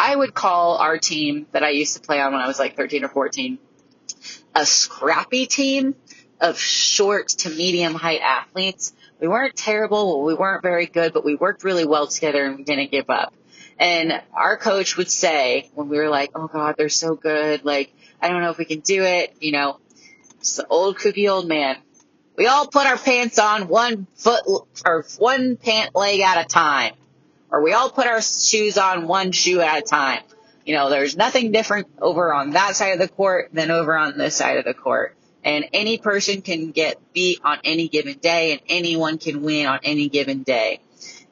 I 0.00 0.14
would 0.14 0.32
call 0.32 0.76
our 0.76 0.96
team 0.96 1.48
that 1.50 1.64
I 1.64 1.70
used 1.70 1.96
to 1.96 2.00
play 2.00 2.20
on 2.20 2.32
when 2.32 2.40
I 2.40 2.46
was 2.46 2.60
like 2.60 2.76
13 2.76 3.04
or 3.04 3.08
14 3.08 3.58
a 4.54 4.64
scrappy 4.64 5.46
team 5.46 5.96
of 6.40 6.56
short 6.56 7.28
to 7.28 7.50
medium 7.50 7.94
height 7.94 8.20
athletes. 8.20 8.92
We 9.20 9.26
weren't 9.26 9.56
terrible, 9.56 10.22
we 10.22 10.34
weren't 10.34 10.62
very 10.62 10.86
good, 10.86 11.12
but 11.12 11.24
we 11.24 11.34
worked 11.34 11.64
really 11.64 11.84
well 11.84 12.06
together 12.06 12.44
and 12.44 12.58
we 12.58 12.62
didn't 12.62 12.92
give 12.92 13.10
up. 13.10 13.34
And 13.76 14.22
our 14.32 14.56
coach 14.56 14.96
would 14.96 15.10
say 15.10 15.68
when 15.74 15.88
we 15.88 15.98
were 15.98 16.08
like, 16.08 16.30
oh 16.36 16.46
God, 16.46 16.76
they're 16.78 16.88
so 16.88 17.16
good, 17.16 17.64
like, 17.64 17.92
I 18.22 18.28
don't 18.28 18.40
know 18.40 18.50
if 18.50 18.58
we 18.58 18.66
can 18.66 18.80
do 18.80 19.02
it, 19.02 19.34
you 19.40 19.50
know, 19.50 19.80
it's 20.38 20.56
the 20.56 20.66
old 20.68 20.96
kooky 20.96 21.28
old 21.28 21.48
man. 21.48 21.76
We 22.36 22.46
all 22.46 22.68
put 22.68 22.86
our 22.86 22.98
pants 22.98 23.40
on 23.40 23.66
one 23.66 24.06
foot 24.14 24.42
or 24.86 25.04
one 25.18 25.56
pant 25.56 25.96
leg 25.96 26.20
at 26.20 26.40
a 26.40 26.44
time 26.44 26.94
or 27.50 27.62
we 27.62 27.72
all 27.72 27.90
put 27.90 28.06
our 28.06 28.20
shoes 28.20 28.78
on 28.78 29.06
one 29.06 29.32
shoe 29.32 29.60
at 29.60 29.78
a 29.78 29.82
time. 29.82 30.22
You 30.64 30.74
know, 30.74 30.90
there's 30.90 31.16
nothing 31.16 31.50
different 31.50 31.88
over 32.00 32.32
on 32.32 32.50
that 32.50 32.76
side 32.76 32.92
of 32.92 32.98
the 32.98 33.08
court 33.08 33.50
than 33.52 33.70
over 33.70 33.96
on 33.96 34.18
this 34.18 34.36
side 34.36 34.58
of 34.58 34.64
the 34.64 34.74
court. 34.74 35.16
And 35.44 35.64
any 35.72 35.96
person 35.96 36.42
can 36.42 36.72
get 36.72 37.00
beat 37.14 37.40
on 37.42 37.58
any 37.64 37.88
given 37.88 38.18
day 38.18 38.52
and 38.52 38.60
anyone 38.68 39.18
can 39.18 39.42
win 39.42 39.66
on 39.66 39.80
any 39.82 40.08
given 40.08 40.42
day. 40.42 40.80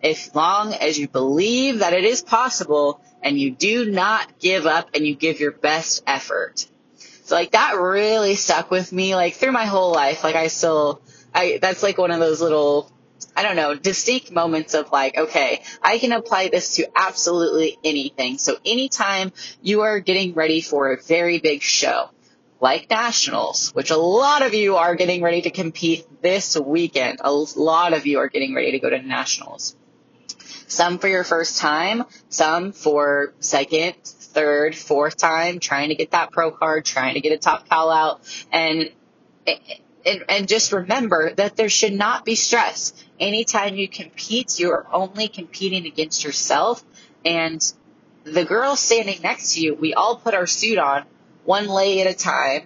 As 0.02 0.34
long 0.34 0.72
as 0.72 0.98
you 0.98 1.08
believe 1.08 1.80
that 1.80 1.92
it 1.92 2.04
is 2.04 2.22
possible 2.22 3.00
and 3.22 3.38
you 3.38 3.50
do 3.50 3.90
not 3.90 4.38
give 4.38 4.66
up 4.66 4.90
and 4.94 5.06
you 5.06 5.14
give 5.14 5.40
your 5.40 5.52
best 5.52 6.02
effort. 6.06 6.66
So 7.24 7.34
like 7.34 7.50
that 7.50 7.76
really 7.76 8.36
stuck 8.36 8.70
with 8.70 8.92
me 8.92 9.14
like 9.16 9.34
through 9.34 9.52
my 9.52 9.66
whole 9.66 9.92
life. 9.92 10.22
Like 10.22 10.36
I 10.36 10.46
still, 10.46 11.02
I, 11.34 11.58
that's 11.60 11.82
like 11.82 11.98
one 11.98 12.12
of 12.12 12.20
those 12.20 12.40
little 12.40 12.90
I 13.34 13.42
don't 13.42 13.56
know, 13.56 13.74
distinct 13.74 14.30
moments 14.30 14.74
of 14.74 14.90
like, 14.90 15.16
okay, 15.16 15.62
I 15.82 15.98
can 15.98 16.12
apply 16.12 16.48
this 16.48 16.76
to 16.76 16.88
absolutely 16.96 17.78
anything. 17.84 18.38
So 18.38 18.56
anytime 18.64 19.32
you 19.62 19.82
are 19.82 20.00
getting 20.00 20.34
ready 20.34 20.60
for 20.60 20.92
a 20.92 21.02
very 21.02 21.38
big 21.38 21.62
show, 21.62 22.10
like 22.60 22.88
nationals, 22.88 23.70
which 23.74 23.90
a 23.90 23.96
lot 23.96 24.42
of 24.42 24.54
you 24.54 24.76
are 24.76 24.94
getting 24.94 25.22
ready 25.22 25.42
to 25.42 25.50
compete 25.50 26.06
this 26.22 26.56
weekend. 26.56 27.18
A 27.20 27.30
lot 27.30 27.92
of 27.92 28.06
you 28.06 28.18
are 28.18 28.28
getting 28.28 28.54
ready 28.54 28.72
to 28.72 28.78
go 28.78 28.88
to 28.88 29.00
nationals. 29.02 29.76
Some 30.66 30.98
for 30.98 31.08
your 31.08 31.24
first 31.24 31.58
time, 31.58 32.04
some 32.28 32.72
for 32.72 33.34
second, 33.40 33.94
third, 34.02 34.74
fourth 34.74 35.16
time, 35.16 35.60
trying 35.60 35.90
to 35.90 35.94
get 35.94 36.10
that 36.12 36.32
pro 36.32 36.50
card, 36.50 36.84
trying 36.84 37.14
to 37.14 37.20
get 37.20 37.32
a 37.32 37.38
top 37.38 37.68
call 37.68 37.90
out. 37.90 38.20
And 38.50 38.90
and, 40.06 40.24
and 40.28 40.48
just 40.48 40.72
remember 40.72 41.34
that 41.34 41.56
there 41.56 41.68
should 41.68 41.92
not 41.92 42.24
be 42.24 42.36
stress. 42.36 42.94
Anytime 43.18 43.74
you 43.74 43.88
compete, 43.88 44.58
you 44.60 44.70
are 44.70 44.86
only 44.92 45.26
competing 45.26 45.86
against 45.86 46.24
yourself. 46.24 46.84
And 47.24 47.60
the 48.22 48.44
girl 48.44 48.76
standing 48.76 49.20
next 49.22 49.54
to 49.54 49.60
you, 49.60 49.74
we 49.74 49.94
all 49.94 50.16
put 50.16 50.34
our 50.34 50.46
suit 50.46 50.78
on 50.78 51.04
one 51.44 51.66
leg 51.66 51.98
at 51.98 52.06
a 52.06 52.14
time. 52.14 52.62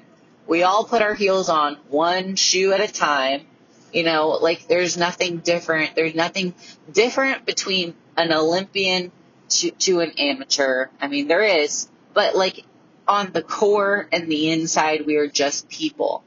We 0.46 0.64
all 0.64 0.84
put 0.84 1.00
our 1.00 1.14
heels 1.14 1.48
on 1.48 1.76
one 1.88 2.36
shoe 2.36 2.72
at 2.72 2.80
a 2.80 2.92
time. 2.92 3.46
You 3.92 4.04
know, 4.04 4.28
like 4.28 4.68
there's 4.68 4.96
nothing 4.96 5.38
different. 5.38 5.96
There's 5.96 6.14
nothing 6.14 6.54
different 6.92 7.46
between 7.46 7.94
an 8.16 8.32
Olympian 8.32 9.12
to, 9.48 9.70
to 9.70 10.00
an 10.00 10.12
amateur. 10.18 10.88
I 11.00 11.08
mean, 11.08 11.26
there 11.26 11.42
is, 11.42 11.88
but 12.12 12.36
like 12.36 12.64
on 13.08 13.32
the 13.32 13.42
core 13.42 14.08
and 14.12 14.30
the 14.30 14.50
inside, 14.50 15.06
we 15.06 15.16
are 15.16 15.26
just 15.26 15.68
people. 15.68 16.22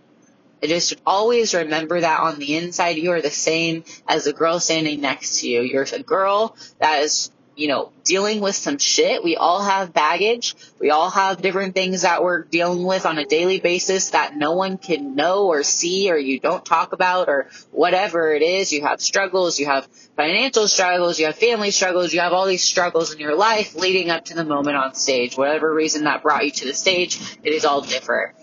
Just 0.67 0.95
always 1.05 1.53
remember 1.53 1.99
that 1.99 2.21
on 2.21 2.39
the 2.39 2.55
inside, 2.55 2.97
you 2.97 3.11
are 3.11 3.21
the 3.21 3.29
same 3.29 3.83
as 4.07 4.23
the 4.25 4.33
girl 4.33 4.59
standing 4.59 5.01
next 5.01 5.41
to 5.41 5.49
you. 5.49 5.61
You're 5.61 5.83
a 5.83 6.03
girl 6.03 6.55
that 6.79 7.03
is, 7.03 7.31
you 7.55 7.67
know, 7.67 7.91
dealing 8.03 8.39
with 8.39 8.55
some 8.55 8.77
shit. 8.77 9.23
We 9.23 9.35
all 9.35 9.61
have 9.61 9.93
baggage. 9.93 10.55
We 10.79 10.89
all 10.89 11.09
have 11.09 11.41
different 11.41 11.75
things 11.75 12.01
that 12.01 12.23
we're 12.23 12.43
dealing 12.43 12.83
with 12.83 13.05
on 13.05 13.17
a 13.17 13.25
daily 13.25 13.59
basis 13.59 14.11
that 14.11 14.35
no 14.35 14.53
one 14.53 14.77
can 14.77 15.15
know 15.15 15.47
or 15.47 15.63
see 15.63 16.09
or 16.09 16.17
you 16.17 16.39
don't 16.39 16.65
talk 16.65 16.93
about 16.93 17.29
or 17.29 17.49
whatever 17.71 18.33
it 18.33 18.41
is. 18.41 18.71
You 18.71 18.83
have 18.83 19.01
struggles. 19.01 19.59
You 19.59 19.67
have 19.67 19.87
financial 20.15 20.67
struggles. 20.67 21.19
You 21.19 21.27
have 21.27 21.35
family 21.35 21.71
struggles. 21.71 22.13
You 22.13 22.21
have 22.21 22.33
all 22.33 22.47
these 22.47 22.63
struggles 22.63 23.13
in 23.13 23.19
your 23.19 23.35
life 23.35 23.75
leading 23.75 24.09
up 24.09 24.25
to 24.25 24.33
the 24.33 24.45
moment 24.45 24.77
on 24.77 24.95
stage. 24.95 25.37
Whatever 25.37 25.73
reason 25.73 26.05
that 26.05 26.23
brought 26.23 26.45
you 26.45 26.51
to 26.51 26.65
the 26.65 26.73
stage, 26.73 27.19
it 27.43 27.53
is 27.53 27.65
all 27.65 27.81
different. 27.81 28.35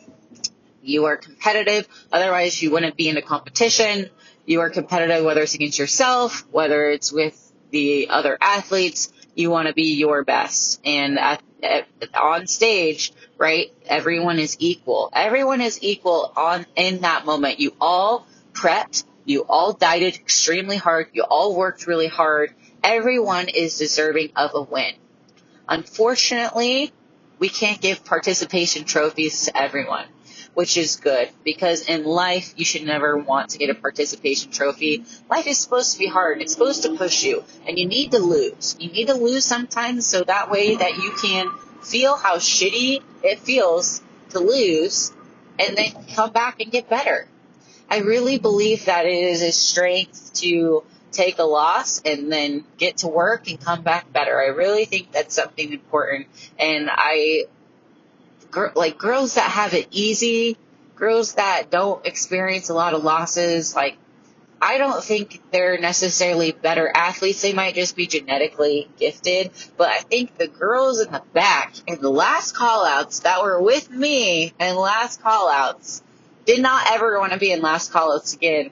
You 0.91 1.05
are 1.05 1.17
competitive. 1.17 1.89
Otherwise, 2.13 2.61
you 2.61 2.73
wouldn't 2.73 2.97
be 2.97 3.09
in 3.09 3.17
a 3.17 3.23
competition. 3.23 4.11
You 4.45 4.61
are 4.61 4.71
competitive 4.71 5.25
whether 5.25 5.43
it's 5.43 5.55
against 5.55 5.79
yourself, 5.79 6.45
whether 6.51 6.89
it's 6.91 7.13
with 7.13 7.53
the 7.71 8.09
other 8.11 8.37
athletes. 8.41 9.13
You 9.37 9.51
want 9.51 9.69
to 9.69 9.75
be 9.75 9.95
your 9.95 10.25
best. 10.25 10.81
And 10.85 11.19
at, 11.19 11.43
at, 11.63 11.87
on 12.15 12.49
stage, 12.49 13.13
right, 13.39 13.73
everyone 13.87 14.41
is 14.41 14.57
equal. 14.59 15.11
Everyone 15.13 15.61
is 15.61 15.79
equal 15.83 16.33
on 16.37 16.67
in 16.75 17.03
that 17.03 17.25
moment. 17.25 17.61
You 17.61 17.73
all 17.81 18.27
prepped. 18.53 19.05
You 19.25 19.45
all 19.49 19.73
dieted 19.73 20.17
extremely 20.17 20.77
hard. 20.77 21.11
You 21.13 21.23
all 21.23 21.55
worked 21.55 21.87
really 21.87 22.09
hard. 22.09 22.53
Everyone 22.83 23.49
is 23.49 23.79
deserving 23.79 24.31
of 24.35 24.51
a 24.55 24.63
win. 24.63 24.95
Unfortunately, 25.69 26.93
we 27.39 27.49
can't 27.49 27.81
give 27.81 28.05
participation 28.05 28.85
trophies 28.85 29.45
to 29.45 29.57
everyone 29.57 30.07
which 30.55 30.77
is 30.77 30.97
good 30.97 31.31
because 31.45 31.89
in 31.89 32.05
life 32.05 32.55
you 32.57 32.65
should 32.65 32.83
never 32.83 33.17
want 33.17 33.51
to 33.51 33.59
get 33.59 33.71
a 33.71 33.75
participation 33.75 34.51
trophy. 34.51 35.05
Life 35.31 35.47
is 35.47 35.59
supposed 35.59 35.93
to 35.93 35.99
be 35.99 36.07
hard. 36.07 36.43
It's 36.43 36.53
supposed 36.53 36.83
to 36.83 36.97
push 36.97 37.23
you 37.23 37.45
and 37.67 37.79
you 37.79 37.87
need 37.87 38.13
to 38.13 38.19
lose. 38.19 38.77
You 38.79 38.91
need 38.91 39.07
to 39.07 39.15
lose 39.15 39.45
sometimes 39.45 40.07
so 40.07 40.23
that 40.25 40.51
way 40.51 40.77
that 40.77 40.97
you 40.97 41.13
can 41.21 41.51
feel 41.83 42.17
how 42.17 42.37
shitty 42.37 43.03
it 43.23 43.41
feels 43.41 44.03
to 44.31 44.41
lose 44.41 45.13
and 45.59 45.77
then 45.77 45.93
come 46.15 46.33
back 46.33 46.61
and 46.61 46.71
get 46.71 46.89
better. 46.89 47.29
I 47.89 47.99
really 47.99 48.39
believe 48.39 48.87
that 48.87 49.07
it 49.07 49.13
is 49.13 49.43
a 49.43 49.53
strength 49.53 50.35
to 50.35 50.85
take 51.11 51.39
a 51.39 51.45
loss 51.45 52.01
and 52.05 52.31
then 52.31 52.65
get 52.79 52.99
to 52.99 53.09
work 53.09 53.49
and 53.51 53.61
come 53.61 53.83
back 53.83 54.13
better. 54.13 54.39
I 54.41 54.49
really 54.49 54.85
think 54.85 55.11
that's 55.13 55.35
something 55.35 55.73
important 55.73 56.29
and 56.59 56.89
I 56.91 57.45
gr- 58.51 58.69
like 58.75 58.99
girls 58.99 59.35
that 59.35 59.51
have 59.51 59.75
it 59.75 59.89
easy, 59.91 60.57
girls 60.97 61.35
that 61.35 61.71
don't 61.71 62.05
experience 62.07 62.69
a 62.69 62.75
lot 62.75 62.95
of 62.95 63.05
losses, 63.05 63.75
like 63.75 63.97
I 64.63 64.77
don't 64.77 65.03
think 65.03 65.41
they're 65.51 65.79
necessarily 65.79 66.53
better 66.53 66.91
athletes. 66.95 67.41
They 67.41 67.55
might 67.55 67.75
just 67.75 67.97
be 67.97 68.07
genetically 68.07 68.91
gifted. 68.99 69.53
But 69.79 69.89
I 69.89 70.01
think 70.01 70.37
the 70.37 70.49
girls 70.49 71.01
in 71.01 71.11
the 71.11 71.23
back 71.33 71.73
and 71.89 71.99
the 71.99 72.11
last 72.11 72.55
callouts 72.55 73.23
that 73.23 73.43
were 73.43 73.61
with 73.61 73.91
me 73.91 74.53
and 74.61 74.77
last 74.77 75.23
callouts 75.23 76.03
did 76.45 76.61
not 76.61 76.91
ever 76.91 77.19
want 77.19 77.33
to 77.33 77.39
be 77.39 77.53
in 77.53 77.63
last 77.63 77.91
callouts 77.91 78.35
again. 78.35 78.71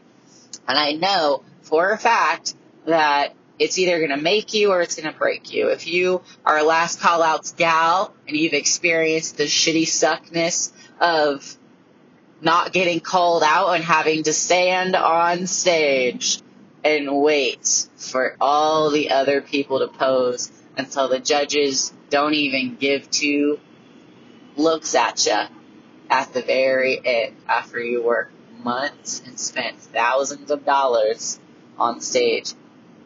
And 0.67 0.79
I 0.79 0.93
know 0.93 1.43
for 1.63 1.91
a 1.91 1.99
fact 1.99 2.55
that 2.85 3.35
it's 3.59 3.79
either 3.79 3.99
going 3.99 4.11
to 4.11 4.23
make 4.23 4.55
you 4.55 4.71
or 4.71 4.83
it's 4.83 4.97
going 4.97 5.13
to 5.13 5.19
break 5.19 5.53
you. 5.53 5.69
If 5.69 5.87
you 5.87 6.23
are 6.45 6.59
a 6.59 6.63
last 6.63 7.01
call 7.01 7.23
outs 7.23 7.53
gal 7.53 8.15
and 8.27 8.37
you've 8.37 8.53
experienced 8.53 9.37
the 9.37 9.45
shitty 9.45 9.87
suckness 9.87 10.73
of 11.01 11.57
not 12.41 12.73
getting 12.73 13.01
called 13.01 13.43
out 13.43 13.71
and 13.71 13.83
having 13.83 14.23
to 14.25 14.33
stand 14.33 14.95
on 14.95 15.47
stage 15.47 16.41
and 16.85 17.21
wait 17.21 17.89
for 17.97 18.37
all 18.41 18.91
the 18.91 19.11
other 19.11 19.41
people 19.41 19.81
to 19.81 19.89
pose 19.89 20.53
until 20.77 21.09
the 21.09 21.19
judges 21.19 21.93
don't 22.11 22.35
even 22.35 22.77
give 22.77 23.11
two 23.11 23.59
looks 24.57 24.95
at 24.95 25.27
you 25.27 25.43
at 26.11 26.33
the 26.33 26.43
very 26.43 27.01
end 27.05 27.37
after 27.49 27.81
you 27.81 28.03
work 28.03 28.31
months 28.63 29.23
and 29.27 29.39
spent 29.39 29.79
thousands 29.79 30.51
of 30.51 30.65
dollars 30.65 31.39
on 31.79 32.01
stage 32.01 32.53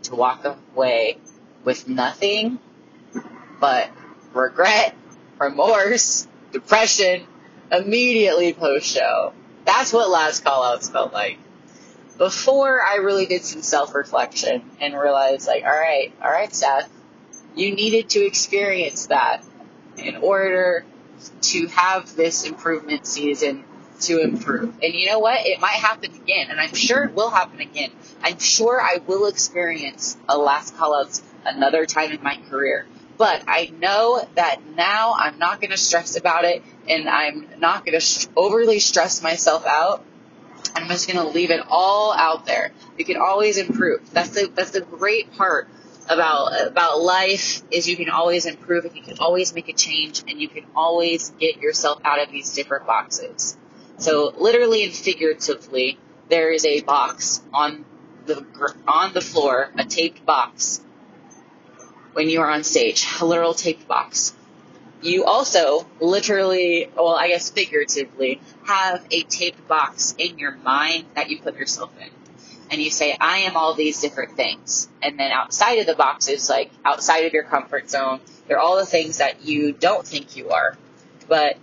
to 0.05 0.15
walk 0.17 0.45
away 0.45 1.19
with 1.65 1.89
nothing 1.89 2.59
but 3.61 3.91
regret, 4.35 4.95
remorse, 5.41 6.27
depression 6.53 7.27
immediately 7.71 8.53
post 8.55 8.87
show. 8.87 9.33
That's 9.65 9.93
what 9.93 10.11
last 10.11 10.45
call 10.45 10.65
outs 10.65 10.89
felt 10.91 11.13
like. 11.13 11.39
before 12.19 12.81
I 12.83 12.97
really 12.97 13.27
did 13.27 13.43
some 13.45 13.63
self 13.63 13.95
reflection 13.95 14.63
and 14.81 14.95
realized, 14.95 15.47
like, 15.47 15.65
all 15.65 15.71
right, 15.71 16.13
all 16.23 16.31
right, 16.31 16.55
Seth, 16.55 16.91
you 17.57 17.75
needed 17.75 18.11
to 18.11 18.25
experience 18.27 19.07
that 19.09 19.43
in 19.97 20.17
order 20.17 20.85
to 21.43 21.67
have 21.69 22.15
this 22.17 22.47
improvement 22.47 23.07
season 23.07 23.65
to 24.03 24.21
improve. 24.21 24.75
And 24.83 24.95
you 24.95 25.07
know 25.07 25.19
what? 25.19 25.47
It 25.47 25.61
might 25.61 25.73
happen 25.73 26.13
again, 26.15 26.51
and 26.51 26.61
I'm 26.61 26.75
sure 26.75 27.05
it 27.05 27.15
will 27.15 27.31
happen 27.31 27.61
again. 27.61 27.91
I'm 28.23 28.39
sure 28.39 28.81
I 28.81 28.99
will 29.07 29.27
experience 29.27 30.17
a 30.29 30.39
last 30.39 30.77
call 30.77 30.95
outs 30.95 31.23
another 31.45 31.87
time 31.87 32.13
in 32.13 32.23
my 32.23 32.39
career. 32.49 32.87
But 33.19 33.45
I 33.47 33.73
know 33.79 34.27
that 34.35 34.61
now 34.77 35.15
I'm 35.17 35.39
not 35.39 35.61
going 35.61 35.71
to 35.71 35.77
stress 35.77 36.17
about 36.17 36.45
it 36.45 36.63
and 36.89 37.09
I'm 37.09 37.49
not 37.59 37.85
going 37.85 37.99
to 37.99 38.29
overly 38.37 38.79
stress 38.79 39.23
myself 39.23 39.67
out. 39.67 40.05
I'm 40.75 40.89
just 40.89 41.07
going 41.07 41.25
to 41.25 41.33
leave 41.33 41.51
it 41.51 41.61
all 41.69 42.13
out 42.13 42.47
there. 42.47 42.73
You 42.99 43.05
can 43.05 43.19
always 43.19 43.59
improve. 43.59 44.11
That's 44.13 44.31
the, 44.31 44.51
that's 44.53 44.71
the 44.71 44.81
great 44.81 45.35
part 45.35 45.69
about, 46.09 46.67
about 46.67 47.01
life 47.01 47.63
is 47.71 47.89
you 47.89 47.97
can 47.97 48.11
always 48.11 48.47
improve 48.47 48.85
and 48.87 48.97
you 48.97 49.03
can 49.03 49.19
always 49.19 49.55
make 49.55 49.69
a 49.69 49.73
change 49.73 50.23
and 50.27 50.41
you 50.41 50.49
can 50.49 50.65
always 50.75 51.31
get 51.39 51.59
yourself 51.59 52.01
out 52.05 52.21
of 52.21 52.31
these 52.31 52.55
different 52.55 52.87
boxes. 52.87 53.57
So 53.99 54.35
literally 54.37 54.85
and 54.85 54.93
figuratively, 54.93 55.99
there 56.29 56.53
is 56.53 56.65
a 56.65 56.81
box 56.81 57.43
on 57.53 57.85
the, 58.27 58.45
on 58.89 59.13
the 59.13 59.21
floor, 59.21 59.71
a 59.77 59.85
taped 59.85 60.25
box 60.25 60.81
when 62.13 62.29
you 62.29 62.41
are 62.41 62.51
on 62.51 62.65
stage, 62.65 63.07
a 63.21 63.25
literal 63.25 63.55
taped 63.55 63.87
box. 63.89 64.35
You 65.01 65.25
also 65.25 65.87
literally, 66.01 66.89
well, 66.95 67.15
I 67.15 67.29
guess 67.29 67.51
figuratively, 67.51 68.41
have 68.65 69.05
a 69.11 69.23
taped 69.25 69.67
box 69.67 70.15
in 70.17 70.39
your 70.39 70.53
mind 70.53 71.07
that 71.15 71.31
you 71.31 71.41
put 71.41 71.57
yourself 71.57 71.91
in. 72.01 72.09
And 72.71 72.81
you 72.81 72.91
say, 72.91 73.17
I 73.21 73.39
am 73.39 73.57
all 73.57 73.75
these 73.75 74.01
different 74.01 74.37
things. 74.37 74.89
And 75.03 75.19
then 75.19 75.33
outside 75.33 75.79
of 75.79 75.87
the 75.87 75.95
boxes, 75.95 76.49
like 76.49 76.71
outside 76.85 77.27
of 77.27 77.33
your 77.33 77.43
comfort 77.43 77.91
zone, 77.91 78.21
they're 78.47 78.61
all 78.61 78.77
the 78.77 78.87
things 78.87 79.19
that 79.19 79.45
you 79.45 79.73
don't 79.73 80.07
think 80.07 80.37
you 80.37 80.51
are. 80.51 80.77
But 81.29 81.59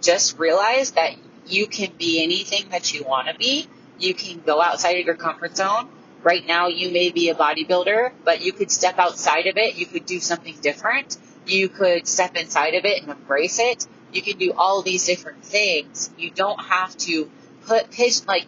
just 0.00 0.38
realize 0.38 0.92
that 0.92 1.14
you 1.48 1.66
can 1.66 1.92
be 1.98 2.22
anything 2.22 2.68
that 2.70 2.92
you 2.92 3.04
want 3.04 3.28
to 3.28 3.34
be. 3.34 3.68
You 3.98 4.14
can 4.14 4.40
go 4.40 4.60
outside 4.62 4.98
of 4.98 5.06
your 5.06 5.16
comfort 5.16 5.56
zone 5.56 5.88
Right 6.22 6.46
now, 6.46 6.66
you 6.66 6.90
may 6.90 7.10
be 7.10 7.28
a 7.30 7.34
bodybuilder, 7.34 8.12
but 8.24 8.42
you 8.42 8.52
could 8.52 8.70
step 8.70 8.98
outside 8.98 9.46
of 9.46 9.56
it. 9.56 9.76
You 9.76 9.86
could 9.86 10.04
do 10.04 10.18
something 10.18 10.56
different. 10.60 11.16
You 11.46 11.68
could 11.68 12.08
step 12.08 12.36
inside 12.36 12.74
of 12.74 12.84
it 12.84 13.02
and 13.02 13.10
embrace 13.10 13.58
it. 13.60 13.86
You 14.12 14.22
can 14.22 14.36
do 14.36 14.52
all 14.52 14.82
these 14.82 15.06
different 15.06 15.44
things. 15.44 16.10
You 16.18 16.30
don't 16.30 16.60
have 16.60 16.96
to 16.98 17.30
put 17.66 17.90
pitch 17.90 18.26
like 18.26 18.46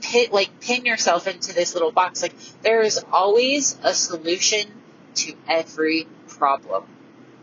pit 0.00 0.32
like 0.32 0.60
pin 0.60 0.84
yourself 0.84 1.26
into 1.26 1.52
this 1.52 1.74
little 1.74 1.92
box. 1.92 2.22
Like 2.22 2.34
there 2.62 2.82
is 2.82 3.04
always 3.10 3.76
a 3.82 3.92
solution 3.92 4.68
to 5.16 5.34
every 5.48 6.06
problem. 6.28 6.84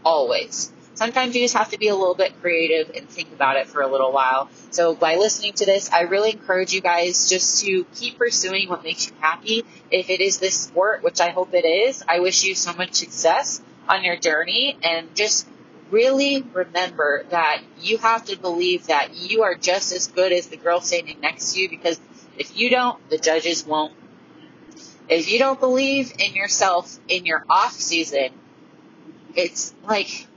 Always. 0.05 0.71
Sometimes 0.99 1.33
you 1.33 1.41
just 1.43 1.53
have 1.53 1.69
to 1.69 1.77
be 1.77 1.87
a 1.87 1.95
little 1.95 2.13
bit 2.13 2.41
creative 2.41 2.93
and 2.93 3.07
think 3.07 3.31
about 3.31 3.55
it 3.55 3.67
for 3.67 3.81
a 3.81 3.87
little 3.87 4.11
while. 4.11 4.49
So 4.69 4.93
by 4.93 5.15
listening 5.15 5.53
to 5.53 5.65
this, 5.65 5.89
I 5.89 6.01
really 6.01 6.31
encourage 6.31 6.73
you 6.73 6.81
guys 6.81 7.29
just 7.29 7.63
to 7.63 7.85
keep 7.95 8.17
pursuing 8.17 8.67
what 8.67 8.83
makes 8.83 9.07
you 9.07 9.13
happy. 9.21 9.63
If 9.89 10.09
it 10.09 10.19
is 10.19 10.39
this 10.39 10.59
sport, 10.59 11.01
which 11.01 11.21
I 11.21 11.29
hope 11.29 11.53
it 11.53 11.63
is, 11.63 12.03
I 12.05 12.19
wish 12.19 12.43
you 12.43 12.53
so 12.53 12.73
much 12.73 12.95
success 12.95 13.61
on 13.87 14.03
your 14.03 14.17
journey 14.17 14.77
and 14.83 15.15
just 15.15 15.47
really 15.89 16.41
remember 16.41 17.23
that 17.29 17.61
you 17.79 17.97
have 17.99 18.25
to 18.25 18.37
believe 18.37 18.87
that 18.87 19.15
you 19.15 19.43
are 19.43 19.55
just 19.55 19.93
as 19.93 20.07
good 20.07 20.33
as 20.33 20.47
the 20.47 20.57
girl 20.57 20.81
standing 20.81 21.21
next 21.21 21.53
to 21.53 21.61
you 21.61 21.69
because 21.69 21.97
if 22.37 22.57
you 22.57 22.69
don't, 22.69 23.09
the 23.09 23.17
judges 23.17 23.65
won't. 23.65 23.93
If 25.07 25.31
you 25.31 25.39
don't 25.39 25.61
believe 25.61 26.11
in 26.19 26.33
yourself 26.33 26.99
in 27.07 27.25
your 27.25 27.45
off 27.49 27.71
season, 27.71 28.31
it's 29.33 29.73
like 29.87 30.27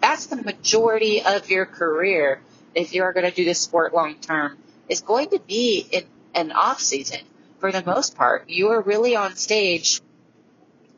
that's 0.00 0.26
the 0.26 0.36
majority 0.36 1.22
of 1.22 1.50
your 1.50 1.66
career 1.66 2.40
if 2.74 2.94
you 2.94 3.02
are 3.02 3.12
going 3.12 3.26
to 3.26 3.34
do 3.34 3.44
this 3.44 3.60
sport 3.60 3.94
long 3.94 4.16
term 4.16 4.58
is 4.88 5.00
going 5.00 5.30
to 5.30 5.40
be 5.40 5.86
in 5.90 6.04
an 6.34 6.52
off 6.52 6.80
season 6.80 7.20
for 7.60 7.72
the 7.72 7.82
most 7.84 8.16
part. 8.16 8.48
You 8.48 8.68
are 8.68 8.80
really 8.80 9.16
on 9.16 9.36
stage 9.36 10.00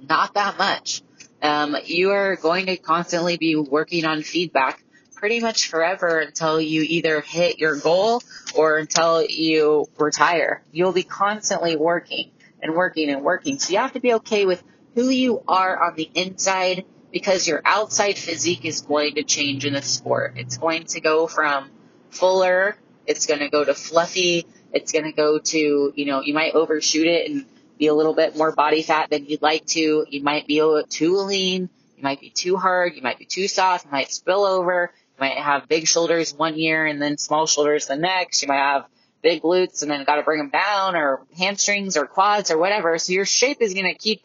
not 0.08 0.34
that 0.34 0.58
much. 0.58 1.02
Um, 1.42 1.76
you 1.84 2.10
are 2.10 2.36
going 2.36 2.66
to 2.66 2.76
constantly 2.76 3.36
be 3.36 3.56
working 3.56 4.04
on 4.04 4.22
feedback 4.22 4.82
pretty 5.14 5.40
much 5.40 5.68
forever 5.68 6.18
until 6.18 6.60
you 6.60 6.82
either 6.82 7.20
hit 7.20 7.58
your 7.58 7.78
goal 7.78 8.22
or 8.54 8.78
until 8.78 9.24
you 9.24 9.86
retire. 9.98 10.62
You'll 10.72 10.92
be 10.92 11.02
constantly 11.02 11.76
working 11.76 12.30
and 12.62 12.74
working 12.74 13.10
and 13.10 13.22
working. 13.22 13.58
So 13.58 13.72
you 13.72 13.78
have 13.78 13.92
to 13.92 14.00
be 14.00 14.14
okay 14.14 14.46
with 14.46 14.62
who 14.94 15.08
you 15.08 15.42
are 15.46 15.82
on 15.82 15.94
the 15.94 16.10
inside 16.14 16.84
because 17.12 17.46
your 17.46 17.62
outside 17.64 18.16
physique 18.16 18.64
is 18.64 18.82
going 18.82 19.16
to 19.16 19.22
change 19.22 19.66
in 19.66 19.72
the 19.72 19.82
sport. 19.82 20.34
It's 20.36 20.58
going 20.58 20.84
to 20.86 21.00
go 21.00 21.26
from 21.26 21.70
fuller, 22.10 22.76
it's 23.06 23.26
going 23.26 23.40
to 23.40 23.48
go 23.48 23.64
to 23.64 23.74
fluffy, 23.74 24.46
it's 24.72 24.92
going 24.92 25.04
to 25.04 25.12
go 25.12 25.38
to, 25.38 25.92
you 25.94 26.06
know, 26.06 26.22
you 26.22 26.34
might 26.34 26.54
overshoot 26.54 27.06
it 27.06 27.30
and 27.30 27.46
be 27.78 27.88
a 27.88 27.94
little 27.94 28.14
bit 28.14 28.36
more 28.36 28.52
body 28.52 28.82
fat 28.82 29.10
than 29.10 29.26
you'd 29.26 29.42
like 29.42 29.66
to. 29.66 30.06
You 30.08 30.22
might 30.22 30.46
be 30.46 30.58
a 30.58 30.66
little 30.66 30.86
too 30.86 31.16
lean. 31.16 31.68
You 31.96 32.02
might 32.02 32.20
be 32.20 32.30
too 32.30 32.56
hard. 32.56 32.94
You 32.94 33.02
might 33.02 33.18
be 33.18 33.24
too 33.24 33.48
soft. 33.48 33.86
You 33.86 33.90
might 33.90 34.12
spill 34.12 34.44
over. 34.44 34.92
You 34.94 35.20
might 35.20 35.38
have 35.38 35.68
big 35.68 35.88
shoulders 35.88 36.34
one 36.34 36.58
year 36.58 36.86
and 36.86 37.00
then 37.00 37.18
small 37.18 37.46
shoulders 37.46 37.86
the 37.86 37.96
next. 37.96 38.42
You 38.42 38.48
might 38.48 38.58
have 38.58 38.86
big 39.22 39.42
glutes 39.42 39.82
and 39.82 39.90
then 39.90 40.04
got 40.04 40.16
to 40.16 40.22
bring 40.22 40.38
them 40.38 40.50
down 40.50 40.94
or 40.94 41.22
hamstrings 41.36 41.96
or 41.96 42.06
quads 42.06 42.50
or 42.50 42.58
whatever. 42.58 42.98
So 42.98 43.12
your 43.12 43.26
shape 43.26 43.60
is 43.60 43.74
going 43.74 43.92
to 43.92 43.98
keep 43.98 44.22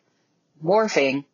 morphing 0.63 1.25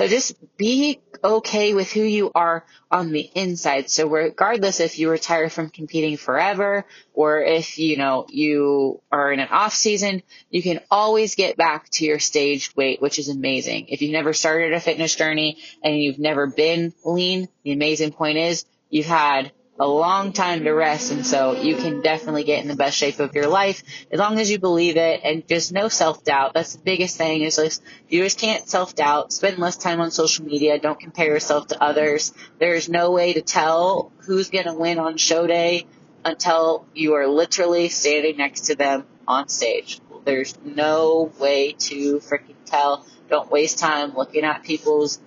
so 0.00 0.08
just 0.08 0.34
be 0.56 0.98
okay 1.22 1.74
with 1.74 1.92
who 1.92 2.00
you 2.00 2.32
are 2.34 2.64
on 2.90 3.12
the 3.12 3.30
inside. 3.34 3.90
So 3.90 4.08
regardless 4.08 4.80
if 4.80 4.98
you 4.98 5.10
retire 5.10 5.50
from 5.50 5.68
competing 5.68 6.16
forever 6.16 6.86
or 7.12 7.42
if, 7.42 7.78
you 7.78 7.98
know, 7.98 8.24
you 8.30 9.02
are 9.12 9.30
in 9.30 9.40
an 9.40 9.48
off 9.48 9.74
season, 9.74 10.22
you 10.48 10.62
can 10.62 10.80
always 10.90 11.34
get 11.34 11.58
back 11.58 11.90
to 11.90 12.06
your 12.06 12.18
stage 12.18 12.74
weight, 12.74 13.02
which 13.02 13.18
is 13.18 13.28
amazing. 13.28 13.88
If 13.88 14.00
you've 14.00 14.12
never 14.12 14.32
started 14.32 14.72
a 14.72 14.80
fitness 14.80 15.14
journey 15.14 15.58
and 15.84 15.98
you've 15.98 16.18
never 16.18 16.46
been 16.46 16.94
lean, 17.04 17.50
the 17.62 17.72
amazing 17.72 18.12
point 18.12 18.38
is 18.38 18.64
you've 18.88 19.04
had 19.04 19.52
a 19.80 19.86
long 19.86 20.34
time 20.34 20.64
to 20.64 20.72
rest. 20.72 21.10
And 21.10 21.26
so 21.26 21.52
you 21.52 21.74
can 21.74 22.02
definitely 22.02 22.44
get 22.44 22.60
in 22.62 22.68
the 22.68 22.76
best 22.76 22.98
shape 22.98 23.18
of 23.18 23.34
your 23.34 23.46
life 23.46 23.82
as 24.12 24.20
long 24.20 24.38
as 24.38 24.50
you 24.50 24.58
believe 24.58 24.98
it 24.98 25.22
and 25.24 25.48
just 25.48 25.72
no 25.72 25.88
self 25.88 26.22
doubt. 26.22 26.52
That's 26.52 26.74
the 26.74 26.82
biggest 26.82 27.16
thing 27.16 27.40
is 27.40 27.56
just, 27.56 27.82
you 28.08 28.22
just 28.22 28.38
can't 28.38 28.68
self 28.68 28.94
doubt. 28.94 29.32
Spend 29.32 29.58
less 29.58 29.78
time 29.78 30.00
on 30.02 30.10
social 30.10 30.44
media. 30.44 30.78
Don't 30.78 31.00
compare 31.00 31.28
yourself 31.28 31.68
to 31.68 31.82
others. 31.82 32.34
There's 32.58 32.90
no 32.90 33.10
way 33.12 33.32
to 33.32 33.40
tell 33.40 34.12
who's 34.18 34.50
going 34.50 34.66
to 34.66 34.74
win 34.74 34.98
on 34.98 35.16
show 35.16 35.46
day 35.46 35.86
until 36.26 36.86
you 36.94 37.14
are 37.14 37.26
literally 37.26 37.88
standing 37.88 38.36
next 38.36 38.66
to 38.66 38.74
them 38.74 39.06
on 39.26 39.48
stage. 39.48 39.98
There's 40.26 40.58
no 40.62 41.32
way 41.38 41.72
to 41.72 42.18
freaking 42.18 42.56
tell. 42.66 43.06
Don't 43.30 43.50
waste 43.50 43.78
time 43.78 44.14
looking 44.14 44.44
at 44.44 44.62
people's 44.62 45.20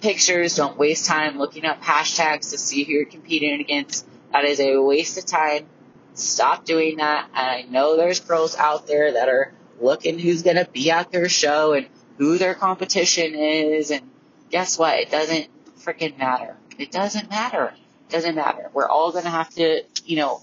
pictures. 0.00 0.56
Don't 0.56 0.78
waste 0.78 1.06
time 1.06 1.38
looking 1.38 1.64
up 1.64 1.82
hashtags 1.82 2.50
to 2.50 2.58
see 2.58 2.84
who 2.84 2.92
you're 2.92 3.04
competing 3.04 3.60
against. 3.60 4.06
That 4.32 4.44
is 4.44 4.60
a 4.60 4.78
waste 4.78 5.18
of 5.18 5.26
time. 5.26 5.66
Stop 6.14 6.64
doing 6.64 6.96
that. 6.98 7.28
And 7.34 7.46
I 7.46 7.62
know 7.62 7.96
there's 7.96 8.20
girls 8.20 8.56
out 8.56 8.86
there 8.86 9.12
that 9.12 9.28
are 9.28 9.52
looking 9.80 10.18
who's 10.18 10.42
going 10.42 10.56
to 10.56 10.68
be 10.70 10.90
at 10.90 11.10
their 11.10 11.28
show 11.28 11.72
and 11.72 11.86
who 12.18 12.38
their 12.38 12.54
competition 12.54 13.34
is. 13.34 13.90
And 13.90 14.10
guess 14.50 14.78
what? 14.78 14.98
It 14.98 15.10
doesn't 15.10 15.48
freaking 15.78 16.18
matter. 16.18 16.56
It 16.78 16.90
doesn't 16.90 17.30
matter. 17.30 17.74
It 18.08 18.12
doesn't 18.12 18.34
matter. 18.34 18.70
We're 18.72 18.88
all 18.88 19.12
going 19.12 19.24
to 19.24 19.30
have 19.30 19.50
to, 19.54 19.82
you 20.04 20.16
know, 20.16 20.42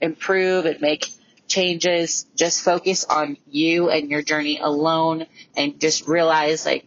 improve 0.00 0.66
and 0.66 0.80
make 0.80 1.10
changes. 1.48 2.26
Just 2.36 2.62
focus 2.62 3.04
on 3.04 3.36
you 3.48 3.90
and 3.90 4.10
your 4.10 4.22
journey 4.22 4.58
alone 4.58 5.26
and 5.56 5.80
just 5.80 6.06
realize 6.06 6.66
like 6.66 6.86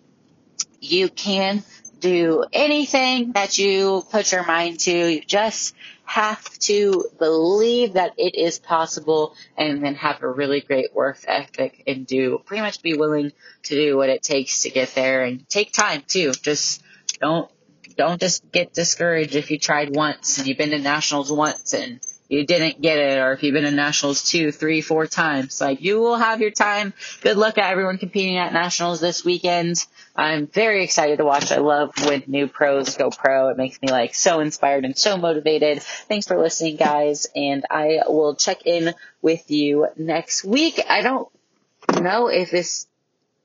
you 0.81 1.09
can 1.09 1.63
do 1.99 2.45
anything 2.53 3.33
that 3.33 3.57
you 3.57 4.03
put 4.11 4.31
your 4.31 4.45
mind 4.45 4.79
to. 4.81 4.91
You 4.91 5.21
just 5.21 5.75
have 6.05 6.43
to 6.59 7.05
believe 7.19 7.93
that 7.93 8.13
it 8.17 8.35
is 8.35 8.57
possible 8.57 9.35
and 9.57 9.83
then 9.83 9.95
have 9.95 10.23
a 10.23 10.27
really 10.27 10.61
great 10.61 10.93
work 10.93 11.19
ethic 11.27 11.83
and 11.85 12.07
do 12.07 12.39
pretty 12.45 12.61
much 12.61 12.81
be 12.81 12.95
willing 12.95 13.31
to 13.63 13.75
do 13.75 13.95
what 13.95 14.09
it 14.09 14.23
takes 14.23 14.63
to 14.63 14.69
get 14.69 14.95
there 14.95 15.23
and 15.23 15.47
take 15.49 15.71
time 15.71 16.03
too. 16.07 16.31
Just 16.31 16.81
don't 17.21 17.51
don't 17.95 18.19
just 18.19 18.49
get 18.51 18.73
discouraged 18.73 19.35
if 19.35 19.51
you 19.51 19.59
tried 19.59 19.95
once 19.95 20.37
and 20.37 20.47
you've 20.47 20.57
been 20.57 20.69
to 20.71 20.79
nationals 20.79 21.31
once 21.31 21.73
and 21.73 21.99
you 22.29 22.45
didn't 22.45 22.79
get 22.79 22.99
it 22.99 23.17
or 23.17 23.33
if 23.33 23.41
you've 23.41 23.55
been 23.55 23.65
in 23.65 23.75
nationals 23.75 24.29
two, 24.29 24.51
three, 24.51 24.81
four 24.81 25.07
times. 25.07 25.59
Like 25.59 25.81
you 25.81 25.99
will 25.99 26.15
have 26.15 26.41
your 26.41 26.51
time. 26.51 26.93
Good 27.21 27.37
luck 27.37 27.57
at 27.57 27.71
everyone 27.71 27.97
competing 27.97 28.37
at 28.37 28.53
nationals 28.53 28.99
this 28.99 29.25
weekend. 29.25 29.83
I'm 30.15 30.45
very 30.45 30.83
excited 30.83 31.17
to 31.17 31.25
watch. 31.25 31.51
I 31.51 31.57
love 31.57 31.91
when 32.05 32.23
new 32.27 32.47
pros 32.47 32.95
go 32.95 33.09
pro. 33.09 33.49
It 33.49 33.57
makes 33.57 33.81
me 33.81 33.89
like 33.89 34.13
so 34.13 34.39
inspired 34.41 34.85
and 34.85 34.95
so 34.95 35.17
motivated. 35.17 35.81
Thanks 35.81 36.27
for 36.27 36.37
listening 36.37 36.75
guys 36.75 37.27
and 37.35 37.65
I 37.69 38.01
will 38.07 38.35
check 38.35 38.65
in 38.65 38.93
with 39.23 39.49
you 39.49 39.87
next 39.97 40.45
week. 40.45 40.79
I 40.87 41.01
don't 41.01 41.27
know 41.99 42.27
if 42.27 42.51
this 42.51 42.85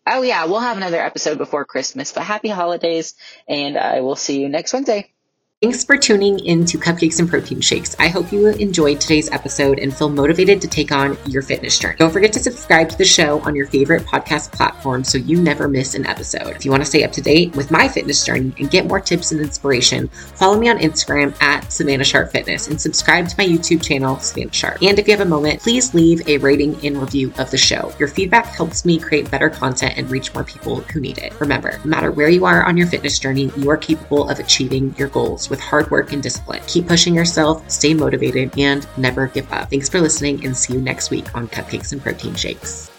Oh 0.07 0.21
yeah, 0.21 0.45
we'll 0.45 0.61
have 0.61 0.77
another 0.77 1.01
episode 1.01 1.39
before 1.39 1.65
Christmas, 1.65 2.13
but 2.13 2.25
happy 2.25 2.49
holidays 2.49 3.15
and 3.49 3.79
I 3.79 4.01
will 4.01 4.17
see 4.17 4.39
you 4.43 4.51
next 4.51 4.75
Wednesday. 4.75 5.14
Thanks 5.65 5.83
for 5.83 5.97
tuning 5.97 6.41
in 6.41 6.67
to 6.67 6.77
Cupcakes 6.77 7.21
and 7.21 7.27
Protein 7.27 7.63
Shakes. 7.63 7.97
I 7.99 8.09
hope 8.09 8.31
you 8.31 8.49
enjoyed 8.49 9.01
today's 9.01 9.31
episode 9.31 9.79
and 9.79 9.97
feel 9.97 10.11
motivated 10.11 10.61
to 10.61 10.69
take 10.69 10.93
on 10.93 11.17
your 11.25 11.41
fitness 11.41 11.79
journey. 11.79 11.97
Don't 11.97 12.13
forget 12.13 12.35
to 12.35 12.39
subscribe 12.39 12.91
to 12.91 12.99
the 12.99 13.05
show 13.07 13.41
on 13.41 13.57
your 13.57 13.67
favorite 13.69 14.03
podcast 14.03 14.53
platform 14.53 15.05
so 15.05 15.17
you 15.17 15.41
never 15.41 15.67
miss 15.67 15.95
an 15.95 16.05
episode. 16.05 16.55
If 16.55 16.67
you 16.67 16.71
want 16.71 16.83
to 16.83 16.87
stay 16.87 17.03
up 17.03 17.13
to 17.13 17.23
date 17.23 17.57
with 17.57 17.71
my 17.71 17.89
fitness 17.89 18.27
journey 18.27 18.53
and 18.59 18.71
get 18.71 18.87
more 18.87 19.01
tips 19.01 19.33
and 19.33 19.41
inspiration, 19.41 20.09
follow 20.09 20.59
me 20.59 20.69
on 20.69 20.77
Instagram 20.81 21.35
at 21.41 21.73
Savannah 21.73 22.05
Sharp 22.05 22.31
Fitness 22.31 22.69
and 22.69 22.79
subscribe 22.79 23.27
to 23.29 23.35
my 23.39 23.47
YouTube 23.47 23.83
channel, 23.83 24.19
Savannah 24.19 24.53
Sharp. 24.53 24.83
And 24.83 24.99
if 24.99 25.09
you 25.09 25.17
have 25.17 25.27
a 25.27 25.31
moment, 25.31 25.63
please 25.63 25.95
leave 25.95 26.29
a 26.29 26.37
rating 26.37 26.77
and 26.85 27.01
review 27.01 27.33
of 27.39 27.51
the 27.51 27.57
show. 27.57 27.91
Your 27.99 28.09
feedback 28.09 28.49
helps 28.49 28.85
me 28.85 28.99
create 28.99 29.31
better 29.31 29.49
content 29.49 29.95
and 29.97 30.11
reach 30.11 30.35
more 30.35 30.45
people 30.45 30.83
who 30.83 31.01
need 31.01 31.17
it. 31.17 31.33
Remember, 31.41 31.79
no 31.79 31.91
matter 31.91 32.11
where 32.11 32.29
you 32.29 32.45
are 32.45 32.67
on 32.67 32.77
your 32.77 32.87
fitness 32.87 33.19
journey, 33.19 33.51
you 33.57 33.71
are 33.71 33.79
capable 33.79 34.29
of 34.29 34.39
achieving 34.39 34.95
your 34.99 35.09
goals 35.09 35.49
with 35.55 35.63
hard 35.63 35.89
work 35.93 36.13
and 36.13 36.21
discipline. 36.21 36.61
Keep 36.67 36.89
pushing 36.89 37.15
yourself, 37.15 37.71
stay 37.71 37.95
motivated, 37.95 38.59
and 38.59 38.89
never 38.97 39.29
give 39.29 39.51
up. 39.53 39.71
Thanks 39.71 39.89
for 39.89 40.01
listening 40.01 40.45
and 40.45 40.57
see 40.57 40.75
you 40.75 40.81
next 40.81 41.11
week 41.11 41.33
on 41.37 41.47
Cupcakes 41.47 41.93
and 41.93 42.03
Protein 42.03 42.35
Shakes. 42.35 42.91